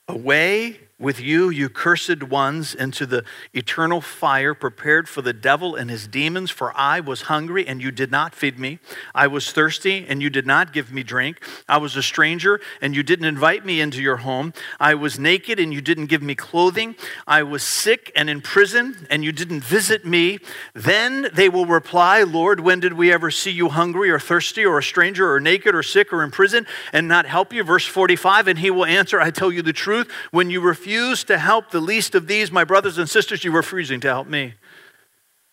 [0.10, 5.90] Away with you, you cursed ones, into the eternal fire prepared for the devil and
[5.90, 6.50] his demons.
[6.50, 8.80] For I was hungry, and you did not feed me.
[9.14, 11.44] I was thirsty, and you did not give me drink.
[11.68, 14.54] I was a stranger, and you didn't invite me into your home.
[14.80, 16.96] I was naked, and you didn't give me clothing.
[17.28, 20.40] I was sick and in prison, and you didn't visit me.
[20.74, 24.78] Then they will reply, Lord, when did we ever see you hungry or thirsty or
[24.78, 27.64] a stranger or naked or sick or in prison and not help you?
[27.64, 31.26] Verse 45, and he will answer, I tell you the truth, when you refuse refused
[31.26, 34.28] to help the least of these, my brothers and sisters, you were refusing to help
[34.28, 34.54] me.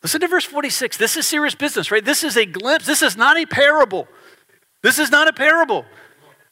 [0.02, 0.98] Listen to verse 46.
[0.98, 2.04] This is serious business, right?
[2.04, 2.84] This is a glimpse.
[2.84, 4.08] This is not a parable.
[4.82, 5.86] This is not a parable.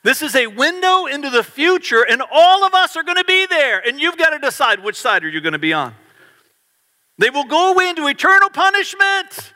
[0.02, 3.44] This is a window into the future, and all of us are going to be
[3.44, 3.86] there.
[3.86, 5.94] And you've got to decide which side are you going to be on.
[7.18, 9.52] They will go away into eternal punishment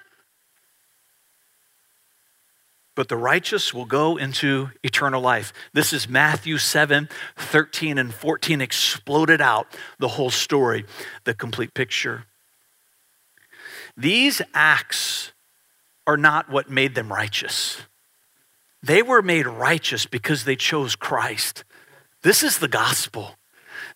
[2.94, 5.52] but the righteous will go into eternal life.
[5.72, 9.66] This is Matthew 7 13 and 14, exploded out
[9.98, 10.84] the whole story,
[11.24, 12.24] the complete picture.
[13.96, 15.32] These acts
[16.06, 17.82] are not what made them righteous.
[18.82, 21.64] They were made righteous because they chose Christ.
[22.22, 23.36] This is the gospel.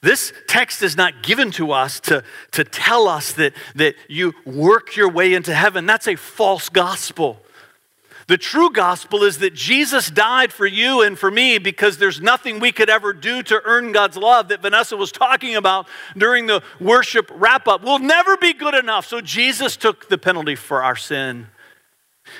[0.01, 4.97] This text is not given to us to, to tell us that, that you work
[4.97, 5.87] your way into heaven.
[5.87, 7.41] That's a false gospel.
[8.29, 12.61] The true gospel is that Jesus died for you and for me because there's nothing
[12.61, 16.63] we could ever do to earn God's love that Vanessa was talking about during the
[16.79, 17.83] worship wrap up.
[17.83, 19.07] We'll never be good enough.
[19.07, 21.47] So Jesus took the penalty for our sin.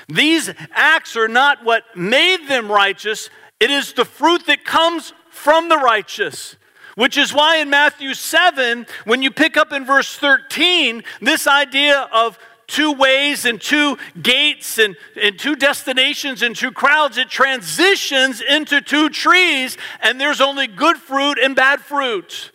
[0.07, 5.69] These acts are not what made them righteous, it is the fruit that comes from
[5.69, 6.55] the righteous.
[6.95, 12.09] Which is why in Matthew 7, when you pick up in verse 13, this idea
[12.11, 12.37] of
[12.69, 18.79] two ways and two gates and, and two destinations and two crowds, it transitions into
[18.79, 22.51] two trees, and there's only good fruit and bad fruit.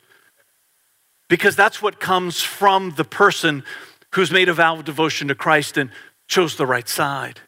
[1.28, 3.64] Because that's what comes from the person
[4.14, 5.90] who's made a vow of devotion to Christ and
[6.28, 7.40] chose the right side.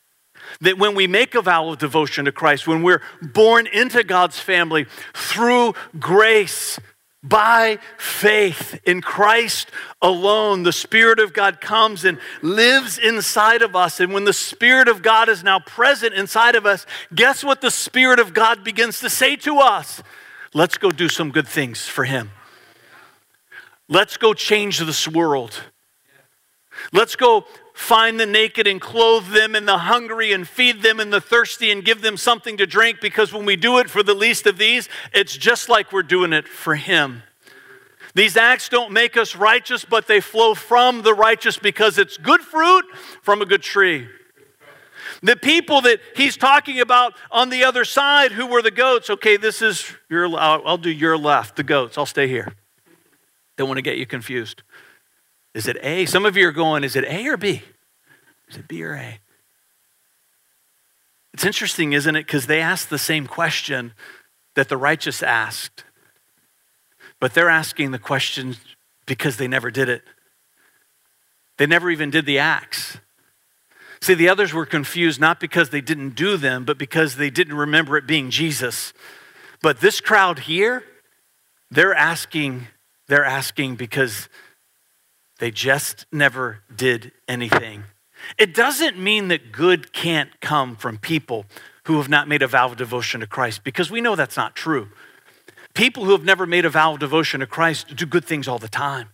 [0.61, 4.39] That when we make a vow of devotion to Christ, when we're born into God's
[4.39, 6.79] family through grace,
[7.29, 14.01] by faith in Christ alone, the Spirit of God comes and lives inside of us.
[14.01, 17.71] And when the Spirit of God is now present inside of us, guess what the
[17.71, 20.03] Spirit of God begins to say to us?
[20.55, 22.31] Let's go do some good things for Him.
[23.89, 25.63] Let's go change this world.
[26.93, 31.13] Let's go find the naked and clothe them, and the hungry and feed them, and
[31.13, 33.01] the thirsty and give them something to drink.
[33.01, 36.33] Because when we do it for the least of these, it's just like we're doing
[36.33, 37.23] it for Him.
[38.15, 42.41] These acts don't make us righteous, but they flow from the righteous because it's good
[42.41, 42.87] fruit
[43.21, 44.09] from a good tree.
[45.23, 49.37] The people that he's talking about on the other side, who were the goats, okay,
[49.37, 51.99] this is your, I'll, I'll do your left, the goats.
[51.99, 52.55] I'll stay here.
[53.57, 54.63] Don't want to get you confused.
[55.57, 56.05] Is it A?
[56.05, 57.63] Some of you are going, is it A or B?
[58.51, 59.21] Is it B or A?
[61.33, 62.27] It's interesting, isn't it?
[62.27, 63.95] Because they asked the same question
[64.55, 65.85] that the righteous asked,
[67.21, 68.57] but they're asking the question
[69.07, 70.03] because they never did it.
[71.57, 72.99] They never even did the acts.
[74.03, 77.57] See, the others were confused not because they didn't do them, but because they didn't
[77.57, 78.93] remember it being Jesus.
[79.63, 80.85] But this crowd here,
[81.71, 82.67] they're asking,
[83.09, 84.29] they're asking because
[85.39, 87.85] they just never did anything.
[88.39, 91.47] It doesn't mean that good can't come from people
[91.85, 94.57] who have not made a vow of devotion to Christ, because we know that's not
[94.57, 94.89] true.
[95.75, 98.59] People who have never made a vow of devotion to Christ do good things all
[98.59, 99.11] the time.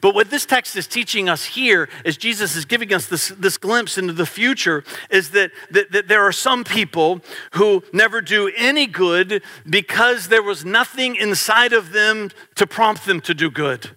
[0.00, 3.56] But what this text is teaching us here, as Jesus is giving us this, this
[3.56, 7.20] glimpse into the future, is that, that, that there are some people
[7.52, 13.20] who never do any good because there was nothing inside of them to prompt them
[13.22, 13.96] to do good.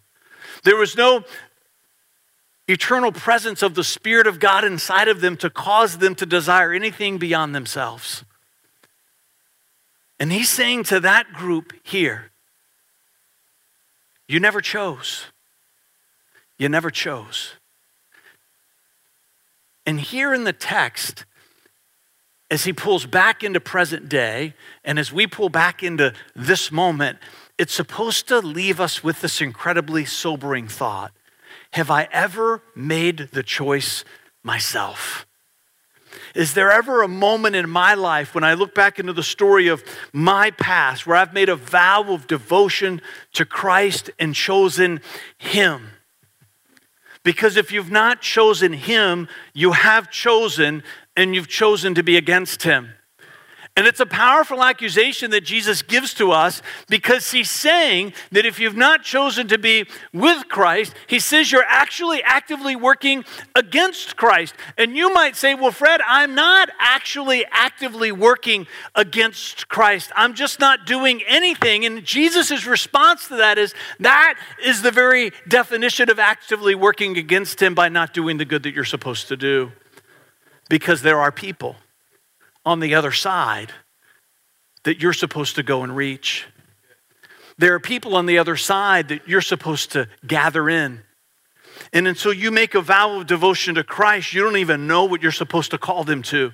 [0.64, 1.24] There was no
[2.68, 6.72] eternal presence of the Spirit of God inside of them to cause them to desire
[6.72, 8.24] anything beyond themselves.
[10.20, 12.32] And he's saying to that group here,
[14.28, 15.26] you never chose.
[16.57, 17.53] You never chose.
[19.86, 21.26] And here in the text,
[22.49, 24.53] as he pulls back into present day,
[24.86, 27.18] and as we pull back into this moment,
[27.58, 31.12] it's supposed to leave us with this incredibly sobering thought
[31.72, 34.04] Have I ever made the choice
[34.43, 35.26] myself?
[36.36, 39.68] Is there ever a moment in my life when I look back into the story
[39.68, 43.01] of my past where I've made a vow of devotion
[43.34, 45.01] to Christ and chosen
[45.38, 45.89] Him?
[47.24, 50.84] Because if you've not chosen Him, you have chosen
[51.16, 52.89] and you've chosen to be against Him.
[53.76, 58.60] And it's a powerful accusation that Jesus gives to us because he's saying that if
[58.60, 64.54] you've not chosen to be with Christ, he says you're actually actively working against Christ.
[64.78, 70.12] And you might say, well, Fred, I'm not actually actively working against Christ.
[70.16, 71.84] I'm just not doing anything.
[71.84, 77.60] And Jesus' response to that is that is the very definition of actively working against
[77.60, 79.72] him by not doing the good that you're supposed to do.
[80.70, 81.76] Because there are people
[82.66, 83.72] on the other side
[84.84, 86.45] that you're supposed to go and reach.
[87.57, 91.01] There are people on the other side that you're supposed to gather in.
[91.91, 95.22] And until you make a vow of devotion to Christ, you don't even know what
[95.22, 96.51] you're supposed to call them to.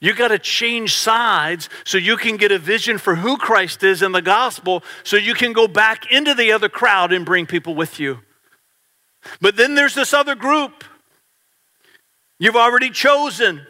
[0.00, 4.02] You got to change sides so you can get a vision for who Christ is
[4.02, 7.76] in the gospel so you can go back into the other crowd and bring people
[7.76, 8.18] with you.
[9.40, 10.82] But then there's this other group.
[12.40, 13.64] You've already chosen.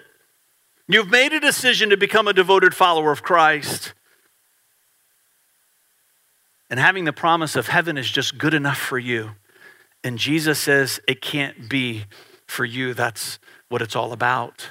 [0.92, 3.94] You've made a decision to become a devoted follower of Christ.
[6.68, 9.30] And having the promise of heaven is just good enough for you.
[10.04, 12.04] And Jesus says it can't be
[12.46, 12.92] for you.
[12.92, 13.38] That's
[13.68, 14.70] what it's all about.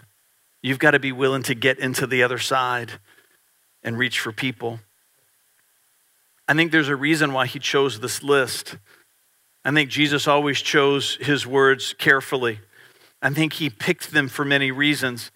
[0.61, 2.91] You've got to be willing to get into the other side
[3.81, 4.79] and reach for people.
[6.47, 8.77] I think there's a reason why he chose this list.
[9.65, 12.59] I think Jesus always chose his words carefully.
[13.23, 15.31] I think he picked them for many reasons.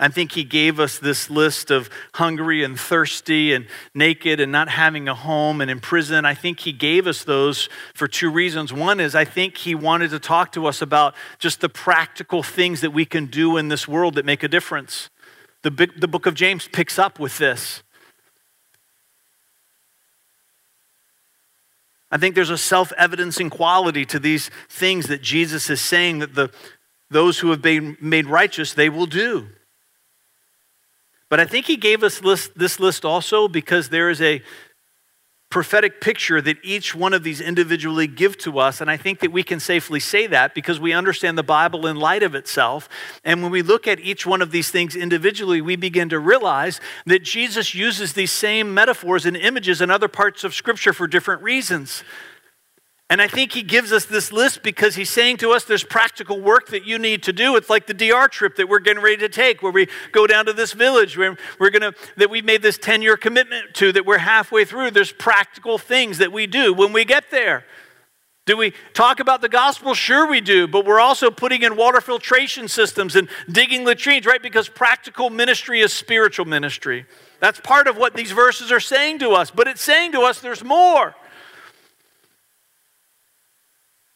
[0.00, 4.68] I think he gave us this list of hungry and thirsty and naked and not
[4.68, 6.24] having a home and in prison.
[6.24, 8.72] I think he gave us those for two reasons.
[8.72, 12.80] One is I think he wanted to talk to us about just the practical things
[12.82, 15.10] that we can do in this world that make a difference.
[15.62, 17.82] The, big, the book of James picks up with this.
[22.10, 26.36] I think there's a self evidencing quality to these things that Jesus is saying that
[26.36, 26.50] the,
[27.10, 29.48] those who have been made righteous, they will do.
[31.30, 34.42] But I think he gave us list, this list also because there is a
[35.50, 38.82] prophetic picture that each one of these individually give to us.
[38.82, 41.96] And I think that we can safely say that because we understand the Bible in
[41.96, 42.88] light of itself.
[43.24, 46.80] And when we look at each one of these things individually, we begin to realize
[47.06, 51.42] that Jesus uses these same metaphors and images in other parts of Scripture for different
[51.42, 52.04] reasons.
[53.10, 56.40] And I think he gives us this list because he's saying to us there's practical
[56.40, 57.56] work that you need to do.
[57.56, 60.44] It's like the DR trip that we're getting ready to take, where we go down
[60.44, 64.18] to this village where we're gonna that we made this 10-year commitment to that we're
[64.18, 64.90] halfway through.
[64.90, 67.64] There's practical things that we do when we get there.
[68.44, 69.94] Do we talk about the gospel?
[69.94, 74.42] Sure, we do, but we're also putting in water filtration systems and digging latrines, right?
[74.42, 77.06] Because practical ministry is spiritual ministry.
[77.40, 80.40] That's part of what these verses are saying to us, but it's saying to us
[80.40, 81.14] there's more.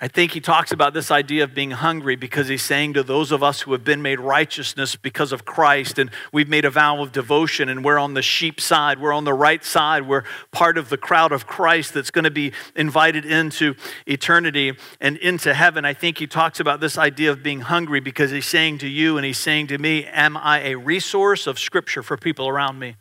[0.03, 3.30] I think he talks about this idea of being hungry because he's saying to those
[3.30, 7.00] of us who have been made righteousness because of Christ and we've made a vow
[7.00, 10.76] of devotion and we're on the sheep side, we're on the right side, we're part
[10.76, 15.84] of the crowd of Christ that's going to be invited into eternity and into heaven.
[15.84, 19.16] I think he talks about this idea of being hungry because he's saying to you
[19.18, 22.96] and he's saying to me, Am I a resource of Scripture for people around me?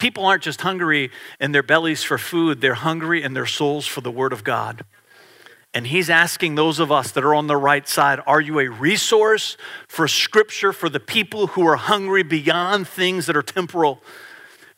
[0.00, 4.00] People aren't just hungry in their bellies for food, they're hungry in their souls for
[4.00, 4.84] the Word of God.
[5.74, 8.68] And he's asking those of us that are on the right side are you a
[8.68, 9.56] resource
[9.88, 14.02] for scripture for the people who are hungry beyond things that are temporal?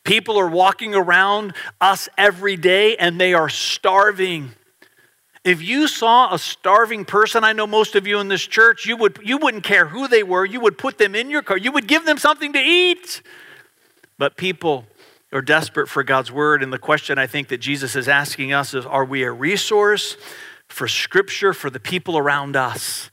[0.03, 4.51] People are walking around us every day and they are starving.
[5.43, 8.95] If you saw a starving person, I know most of you in this church, you,
[8.97, 10.45] would, you wouldn't care who they were.
[10.45, 11.57] You would put them in your car.
[11.57, 13.21] You would give them something to eat.
[14.17, 14.85] But people
[15.33, 16.63] are desperate for God's word.
[16.63, 20.17] And the question I think that Jesus is asking us is are we a resource
[20.69, 23.09] for scripture for the people around us.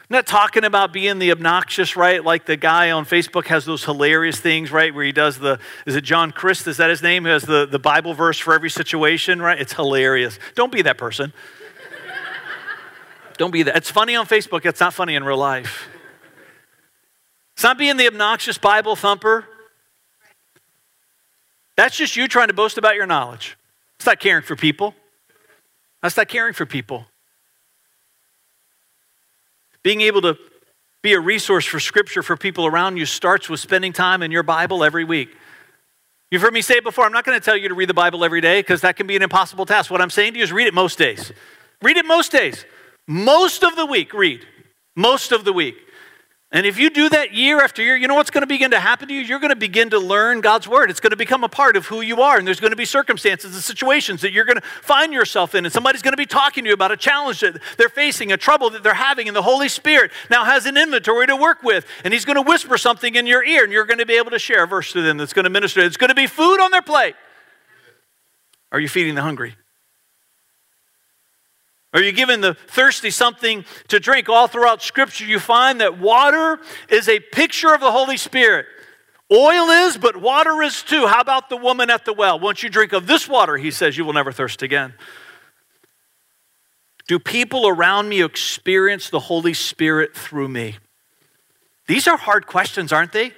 [0.00, 2.22] I'm not talking about being the obnoxious, right?
[2.22, 4.94] Like the guy on Facebook has those hilarious things, right?
[4.94, 6.66] Where he does the, is it John Crist?
[6.66, 7.24] Is that his name?
[7.24, 9.58] Who has the, the Bible verse for every situation, right?
[9.58, 10.38] It's hilarious.
[10.54, 11.32] Don't be that person.
[13.38, 13.76] Don't be that.
[13.76, 15.88] It's funny on Facebook, it's not funny in real life.
[17.54, 19.46] It's not being the obnoxious Bible thumper.
[21.76, 23.56] That's just you trying to boast about your knowledge.
[23.96, 24.94] It's not caring for people.
[26.04, 27.06] That's not caring for people.
[29.82, 30.36] Being able to
[31.02, 34.42] be a resource for Scripture for people around you starts with spending time in your
[34.42, 35.30] Bible every week.
[36.30, 38.22] You've heard me say before, I'm not going to tell you to read the Bible
[38.22, 39.90] every day because that can be an impossible task.
[39.90, 41.32] What I'm saying to you is read it most days.
[41.80, 42.66] Read it most days.
[43.08, 44.46] Most of the week, read.
[44.96, 45.76] Most of the week.
[46.54, 48.78] And if you do that year after year, you know what's going to begin to
[48.78, 49.22] happen to you?
[49.22, 50.88] You're going to begin to learn God's word.
[50.88, 52.38] It's going to become a part of who you are.
[52.38, 55.64] And there's going to be circumstances and situations that you're going to find yourself in.
[55.64, 58.36] And somebody's going to be talking to you about a challenge that they're facing, a
[58.36, 59.26] trouble that they're having.
[59.26, 61.86] And the Holy Spirit now has an inventory to work with.
[62.04, 63.64] And He's going to whisper something in your ear.
[63.64, 65.50] And you're going to be able to share a verse to them that's going to
[65.50, 65.80] minister.
[65.80, 67.16] It's going to be food on their plate.
[68.70, 69.56] Are you feeding the hungry?
[71.94, 74.28] Are you giving the thirsty something to drink?
[74.28, 78.66] All throughout Scripture, you find that water is a picture of the Holy Spirit.
[79.32, 81.06] Oil is, but water is too.
[81.06, 82.40] How about the woman at the well?
[82.40, 84.94] Once you drink of this water, he says, you will never thirst again.
[87.06, 90.78] Do people around me experience the Holy Spirit through me?
[91.86, 93.32] These are hard questions, aren't they?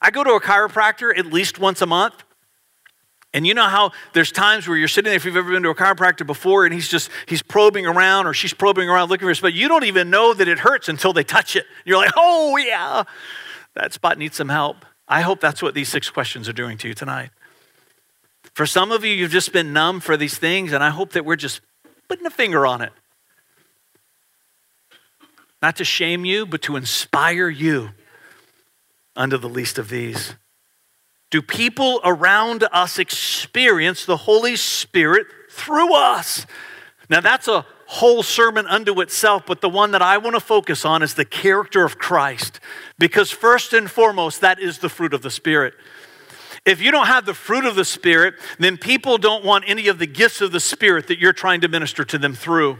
[0.00, 2.14] I go to a chiropractor at least once a month.
[3.34, 5.68] And you know how there's times where you're sitting there, if you've ever been to
[5.68, 9.30] a chiropractor before, and he's just, he's probing around or she's probing around looking for
[9.30, 9.52] a spot.
[9.52, 11.66] You don't even know that it hurts until they touch it.
[11.84, 13.04] You're like, oh, yeah,
[13.74, 14.86] that spot needs some help.
[15.06, 17.30] I hope that's what these six questions are doing to you tonight.
[18.54, 21.24] For some of you, you've just been numb for these things, and I hope that
[21.24, 21.60] we're just
[22.08, 22.92] putting a finger on it.
[25.60, 27.90] Not to shame you, but to inspire you
[29.14, 30.34] unto the least of these.
[31.30, 36.46] Do people around us experience the Holy Spirit through us?
[37.10, 40.84] Now, that's a whole sermon unto itself, but the one that I want to focus
[40.84, 42.60] on is the character of Christ.
[42.98, 45.74] Because, first and foremost, that is the fruit of the Spirit.
[46.64, 49.98] If you don't have the fruit of the Spirit, then people don't want any of
[49.98, 52.78] the gifts of the Spirit that you're trying to minister to them through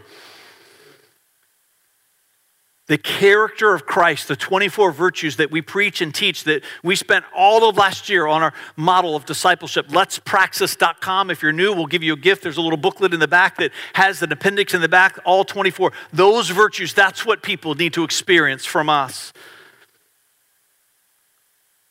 [2.89, 7.25] the character of Christ, the 24 virtues that we preach and teach that we spent
[7.35, 9.87] all of last year on our model of discipleship.
[9.91, 11.31] Let's praxis.com.
[11.31, 12.43] If you're new, we'll give you a gift.
[12.43, 15.45] There's a little booklet in the back that has an appendix in the back, all
[15.45, 15.93] 24.
[16.13, 19.35] Those virtues, that's what people need to experience from us.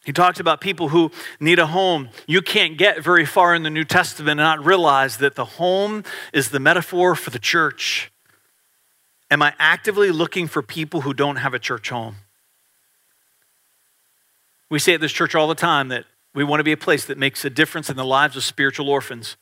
[0.04, 2.10] He talks about people who need a home.
[2.28, 6.04] You can't get very far in the New Testament and not realize that the home
[6.34, 8.10] is the metaphor for the church.
[9.30, 12.18] Am I actively looking for people who don't have a church home?
[14.70, 17.06] We say at this church all the time that we want to be a place
[17.06, 19.38] that makes a difference in the lives of spiritual orphans.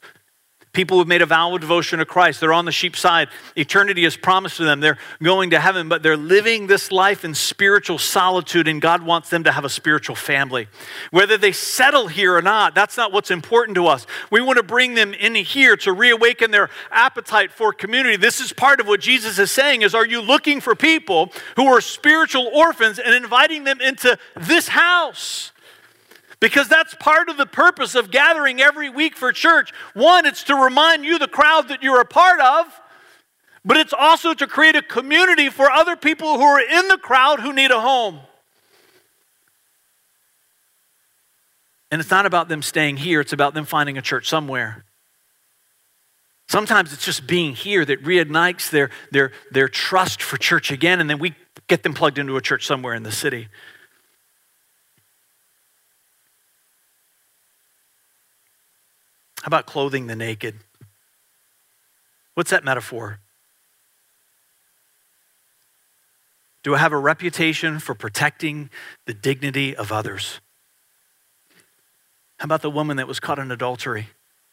[0.75, 3.29] People who've made a vow of devotion to Christ, they're on the sheep side.
[3.55, 4.81] Eternity is promised to them.
[4.81, 9.29] They're going to heaven, but they're living this life in spiritual solitude, and God wants
[9.29, 10.67] them to have a spiritual family.
[11.11, 14.05] Whether they settle here or not, that's not what's important to us.
[14.29, 18.17] We want to bring them in here to reawaken their appetite for community.
[18.17, 21.67] This is part of what Jesus is saying is are you looking for people who
[21.67, 25.53] are spiritual orphans and inviting them into this house?
[26.45, 29.73] Because that's part of the purpose of gathering every week for church.
[29.95, 32.67] One, it's to remind you, the crowd, that you're a part of,
[33.65, 37.39] but it's also to create a community for other people who are in the crowd
[37.39, 38.19] who need a home.
[41.89, 44.85] And it's not about them staying here, it's about them finding a church somewhere.
[46.47, 51.09] Sometimes it's just being here that reignites their, their, their trust for church again, and
[51.09, 51.33] then we
[51.65, 53.47] get them plugged into a church somewhere in the city.
[59.45, 60.55] How about clothing the naked?
[62.33, 63.19] What's that metaphor?
[66.63, 68.71] Do I have a reputation for protecting
[69.05, 70.39] the dignity of others?
[72.39, 74.07] How about the woman that was caught in adultery?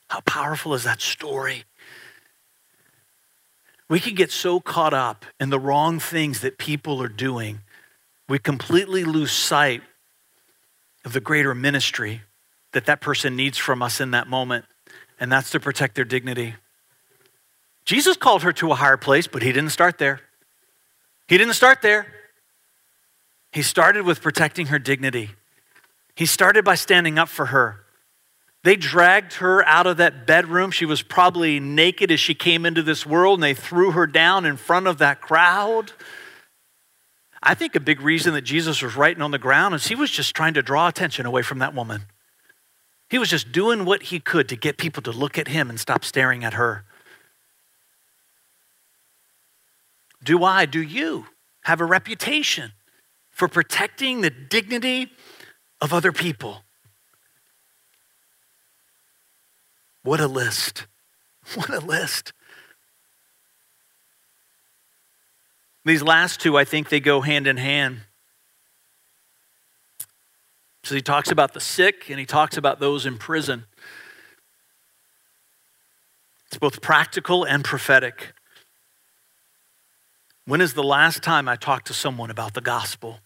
[0.09, 1.65] How powerful is that story?
[3.89, 7.61] We can get so caught up in the wrong things that people are doing,
[8.29, 9.81] we completely lose sight
[11.03, 12.21] of the greater ministry
[12.73, 14.67] that that person needs from us in that moment
[15.23, 16.57] and that's to protect their dignity.
[17.85, 20.21] Jesus called her to a higher place, but he didn't start there.
[21.29, 22.09] He didn't start there.
[23.53, 25.31] He started with protecting her dignity.
[26.17, 27.85] He started by standing up for her.
[28.65, 30.73] They dragged her out of that bedroom.
[30.73, 34.45] She was probably naked as she came into this world, and they threw her down
[34.45, 35.93] in front of that crowd.
[37.41, 40.11] I think a big reason that Jesus was writing on the ground is he was
[40.11, 42.07] just trying to draw attention away from that woman.
[43.13, 45.79] He was just doing what he could to get people to look at him and
[45.79, 46.87] stop staring at her.
[50.25, 51.27] Do I, do you
[51.65, 52.73] have a reputation
[53.31, 55.13] for protecting the dignity
[55.79, 56.65] of other people?
[60.03, 60.87] What a list.
[61.55, 62.33] What a list.
[65.85, 68.01] These last two, I think they go hand in hand.
[70.85, 73.65] So he talks about the sick and he talks about those in prison.
[76.47, 78.35] It's both practical and prophetic.
[80.45, 83.21] When is the last time I talked to someone about the gospel?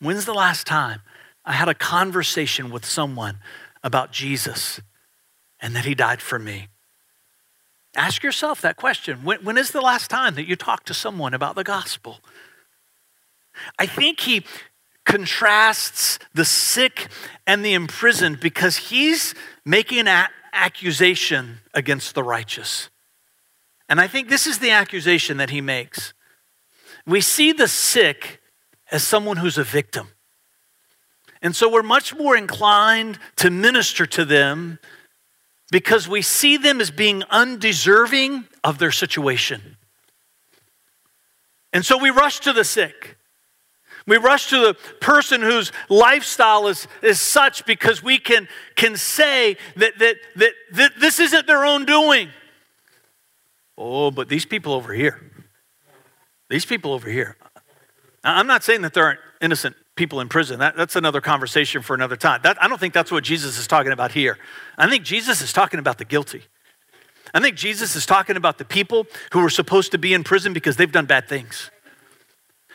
[0.00, 1.00] When's the last time
[1.44, 3.40] I had a conversation with someone
[3.82, 4.80] about Jesus
[5.60, 6.68] and that he died for me?
[7.96, 9.24] Ask yourself that question.
[9.24, 12.20] When, when is the last time that you talked to someone about the gospel?
[13.76, 14.44] I think he
[15.08, 17.08] contrasts the sick
[17.46, 19.34] and the imprisoned because he's
[19.64, 22.90] making an accusation against the righteous.
[23.88, 26.12] And I think this is the accusation that he makes.
[27.06, 28.42] We see the sick
[28.92, 30.08] as someone who's a victim.
[31.40, 34.78] And so we're much more inclined to minister to them
[35.70, 39.78] because we see them as being undeserving of their situation.
[41.72, 43.17] And so we rush to the sick.
[44.08, 49.58] We rush to the person whose lifestyle is, is such because we can, can say
[49.76, 52.30] that, that, that, that this isn't their own doing.
[53.76, 55.20] Oh, but these people over here,
[56.48, 57.36] these people over here.
[58.24, 60.58] I'm not saying that there aren't innocent people in prison.
[60.58, 62.40] That, that's another conversation for another time.
[62.44, 64.38] That, I don't think that's what Jesus is talking about here.
[64.78, 66.44] I think Jesus is talking about the guilty.
[67.34, 70.54] I think Jesus is talking about the people who are supposed to be in prison
[70.54, 71.70] because they've done bad things.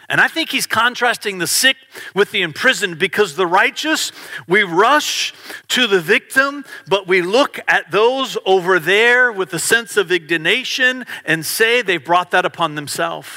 [0.10, 1.78] And I think he's contrasting the sick
[2.14, 4.12] with the imprisoned because the righteous,
[4.48, 5.34] we rush
[5.70, 11.06] to the victim, but we look at those over there with a sense of indignation
[11.26, 13.30] and say they brought that upon themselves.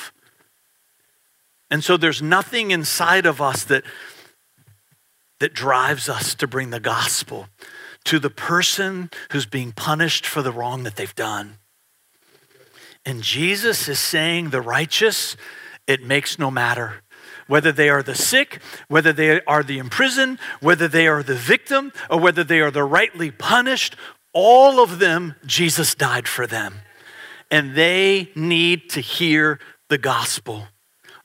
[1.70, 3.84] And so there's nothing inside of us that,
[5.40, 7.48] that drives us to bring the gospel
[8.04, 11.58] to the person who's being punished for the wrong that they've done.
[13.04, 15.36] And Jesus is saying the righteous,
[15.86, 17.02] it makes no matter.
[17.46, 21.92] Whether they are the sick, whether they are the imprisoned, whether they are the victim,
[22.10, 23.96] or whether they are the rightly punished,
[24.32, 26.74] all of them, Jesus died for them.
[27.50, 30.68] And they need to hear the gospel.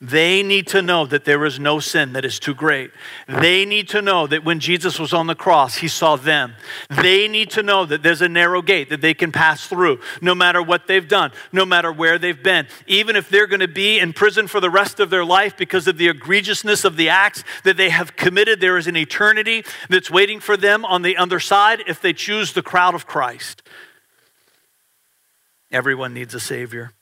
[0.04, 2.89] They need to know that there is no sin that is too great.
[3.28, 6.56] They need to know that when Jesus was on the cross, he saw them.
[6.89, 10.34] They need to know that there's a narrow gate that they can pass through, no
[10.34, 12.66] matter what they've done, no matter where they've been.
[12.88, 15.88] Even if they're going to be in prison for the rest of their life because
[15.88, 20.10] of the egregiousness of the acts that they have committed, there is an eternity that's
[20.10, 23.62] waiting for them on the other side if they choose the crowd of Christ.
[25.72, 26.93] Everyone needs a Savior.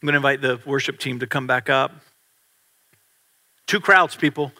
[0.00, 1.92] I'm going to invite the worship team to come back up.
[3.66, 4.52] Two crowds, people.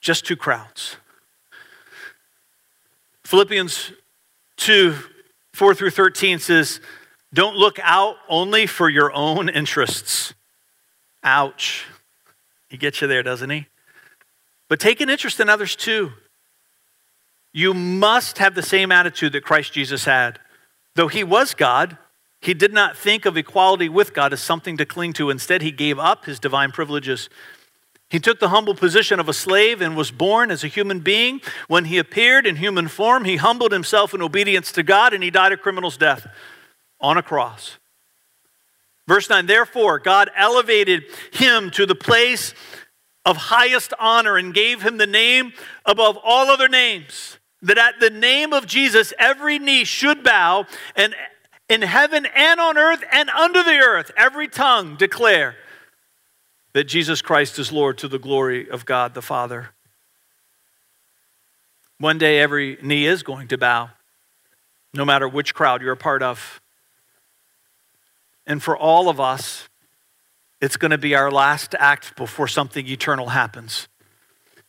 [0.00, 0.96] Just two crowds.
[3.24, 3.92] Philippians
[4.56, 4.94] 2
[5.52, 6.80] 4 through 13 says,
[7.34, 10.32] Don't look out only for your own interests.
[11.22, 11.84] Ouch.
[12.68, 13.66] He gets you there, doesn't he?
[14.68, 16.12] But take an interest in others too.
[17.52, 20.38] You must have the same attitude that Christ Jesus had.
[20.94, 21.98] Though he was God,
[22.40, 25.28] he did not think of equality with God as something to cling to.
[25.30, 27.28] Instead, he gave up his divine privileges.
[28.08, 31.42] He took the humble position of a slave and was born as a human being.
[31.68, 35.30] When he appeared in human form, he humbled himself in obedience to God and he
[35.30, 36.26] died a criminal's death
[37.00, 37.78] on a cross.
[39.06, 42.54] Verse 9, therefore, God elevated him to the place
[43.24, 45.52] of highest honor and gave him the name
[45.84, 47.38] above all other names.
[47.62, 50.66] That at the name of Jesus, every knee should bow
[50.96, 51.14] and
[51.70, 55.54] in heaven and on earth and under the earth, every tongue declare
[56.72, 59.70] that Jesus Christ is Lord to the glory of God the Father.
[61.98, 63.90] One day, every knee is going to bow,
[64.92, 66.60] no matter which crowd you're a part of.
[68.46, 69.68] And for all of us,
[70.60, 73.86] it's going to be our last act before something eternal happens.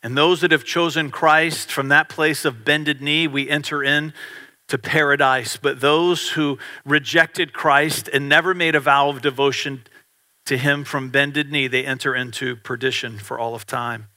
[0.04, 4.14] And those that have chosen Christ from that place of bended knee, we enter in
[4.72, 5.57] to paradise.
[5.57, 9.84] But those who rejected Christ and never made a vow of devotion
[10.45, 14.07] to him from bended knee, they enter into perdition for all of time.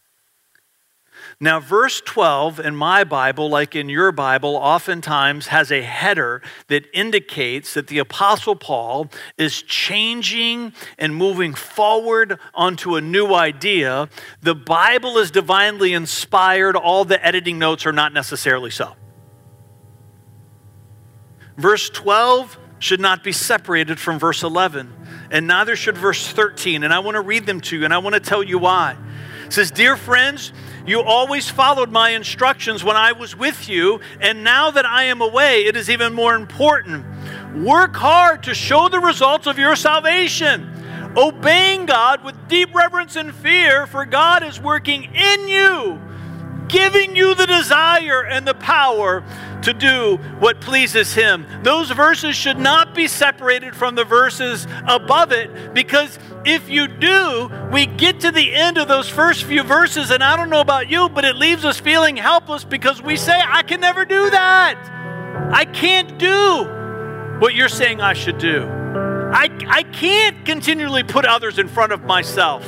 [1.40, 6.86] Now, verse 12 in my Bible, like in your Bible, oftentimes has a header that
[6.94, 14.08] indicates that the Apostle Paul is changing and moving forward onto a new idea.
[14.40, 18.94] The Bible is divinely inspired, all the editing notes are not necessarily so.
[21.56, 24.92] Verse 12 should not be separated from verse 11,
[25.30, 26.82] and neither should verse 13.
[26.82, 28.96] And I want to read them to you, and I want to tell you why.
[29.46, 30.52] It says, Dear friends,
[30.86, 35.22] you always followed my instructions when I was with you, and now that I am
[35.22, 37.06] away, it is even more important.
[37.56, 40.68] Work hard to show the results of your salvation,
[41.16, 46.00] obeying God with deep reverence and fear, for God is working in you,
[46.68, 49.24] giving you the desire and the power
[49.62, 51.46] to do what pleases Him.
[51.62, 57.50] Those verses should not be separated from the verses above it because if you do,
[57.72, 60.88] we get to the end of those first few verses, and I don't know about
[60.88, 64.76] you, but it leaves us feeling helpless because we say, I can never do that.
[65.52, 66.64] I can't do
[67.38, 68.66] what you're saying I should do.
[68.66, 72.64] I, I can't continually put others in front of myself.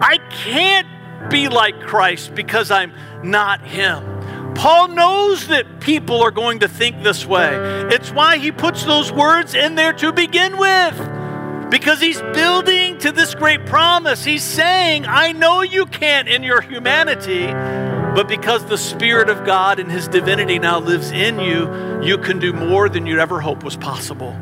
[0.00, 0.86] I can't
[1.30, 2.92] be like Christ because I'm
[3.22, 4.16] not Him.
[4.56, 7.54] Paul knows that people are going to think this way.
[7.94, 11.70] It's why he puts those words in there to begin with.
[11.70, 14.24] Because he's building to this great promise.
[14.24, 19.78] He's saying, I know you can't in your humanity, but because the Spirit of God
[19.78, 23.62] and His divinity now lives in you, you can do more than you'd ever hope
[23.62, 24.34] was possible.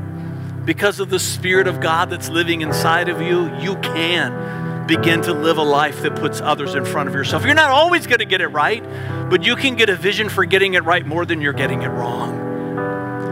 [0.65, 4.33] Because of the Spirit of God that's living inside of you, you can
[4.87, 7.45] begin to live a life that puts others in front of yourself.
[7.45, 8.83] You're not always going to get it right,
[9.31, 11.89] but you can get a vision for getting it right more than you're getting it
[11.89, 12.45] wrong.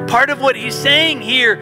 [0.09, 1.57] Part of what he's saying here,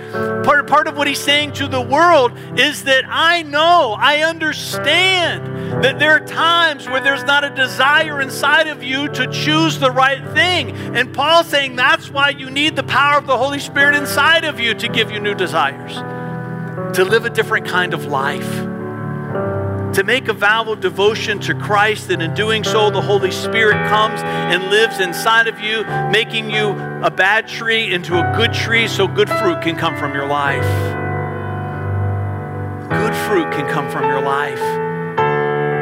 [0.45, 5.47] part, part of what he's saying to the world is that I know, I understand
[5.84, 9.93] that there are times where there's not a desire inside of you to choose the
[9.93, 10.72] right thing.
[10.97, 14.59] And Paul's saying that's why you need the power of the Holy Spirit inside of
[14.59, 15.95] you to give you new desires,
[16.97, 18.80] to live a different kind of life
[20.01, 23.75] to make a vow of devotion to Christ, and in doing so, the Holy Spirit
[23.91, 26.71] comes and lives inside of you, making you
[27.03, 30.65] a bad tree into a good tree so good fruit can come from your life.
[32.89, 34.59] Good fruit can come from your life.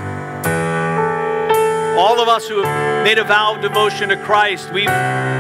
[1.99, 4.87] All of us who have made a vow of devotion to Christ, we've,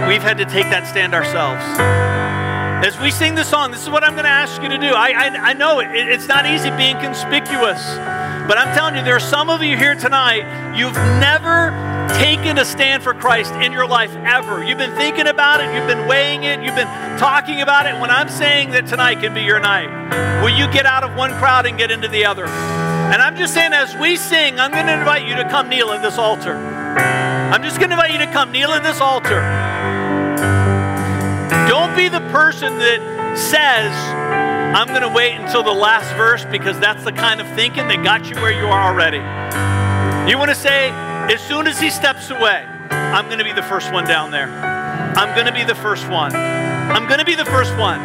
[0.08, 1.62] we've had to take that stand ourselves.
[2.86, 4.88] As we sing the song, this is what I'm going to ask you to do.
[4.88, 7.82] I, I, I know it, it's not easy being conspicuous,
[8.48, 11.70] but I'm telling you, there are some of you here tonight, you've never
[12.18, 14.64] taken a stand for Christ in your life ever.
[14.64, 16.88] You've been thinking about it, you've been weighing it, you've been
[17.18, 18.00] talking about it.
[18.00, 19.88] When I'm saying that tonight can be your night,
[20.42, 22.46] will you get out of one crowd and get into the other?
[22.46, 25.90] And I'm just saying, as we sing, I'm going to invite you to come kneel
[25.90, 26.54] at this altar.
[26.54, 29.40] I'm just going to invite you to come kneel at this altar.
[31.68, 33.92] Don't be the person that says,
[34.76, 38.04] I'm going to wait until the last verse because that's the kind of thinking that
[38.04, 39.18] got you where you are already.
[40.30, 40.90] You want to say,
[41.30, 44.48] as soon as he steps away, I'm going to be the first one down there.
[44.50, 46.34] I'm going to be the first one.
[46.34, 48.00] I'm going to be the first one.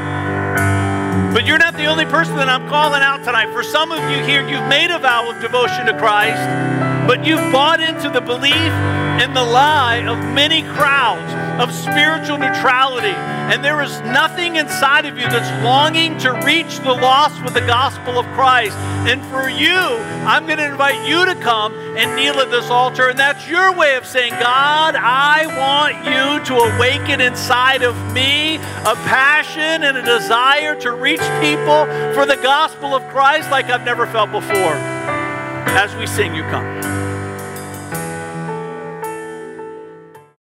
[1.34, 3.52] But you're not the only person that I'm calling out tonight.
[3.52, 6.40] For some of you here, you've made a vow of devotion to Christ,
[7.08, 11.32] but you've bought into the belief and the lie of many crowds
[11.62, 13.16] of spiritual neutrality.
[13.46, 17.62] And there is nothing inside of you that's longing to reach the lost with the
[17.62, 18.76] gospel of Christ.
[19.08, 19.78] And for you,
[20.26, 23.10] I'm going to invite you to come and kneel at this altar.
[23.10, 28.56] And that's your way of saying, God, I want you to awaken inside of me
[28.56, 33.86] a passion and a desire to reach people for the gospel of Christ like I've
[33.86, 34.76] never felt before.
[35.78, 36.95] As we sing, you come.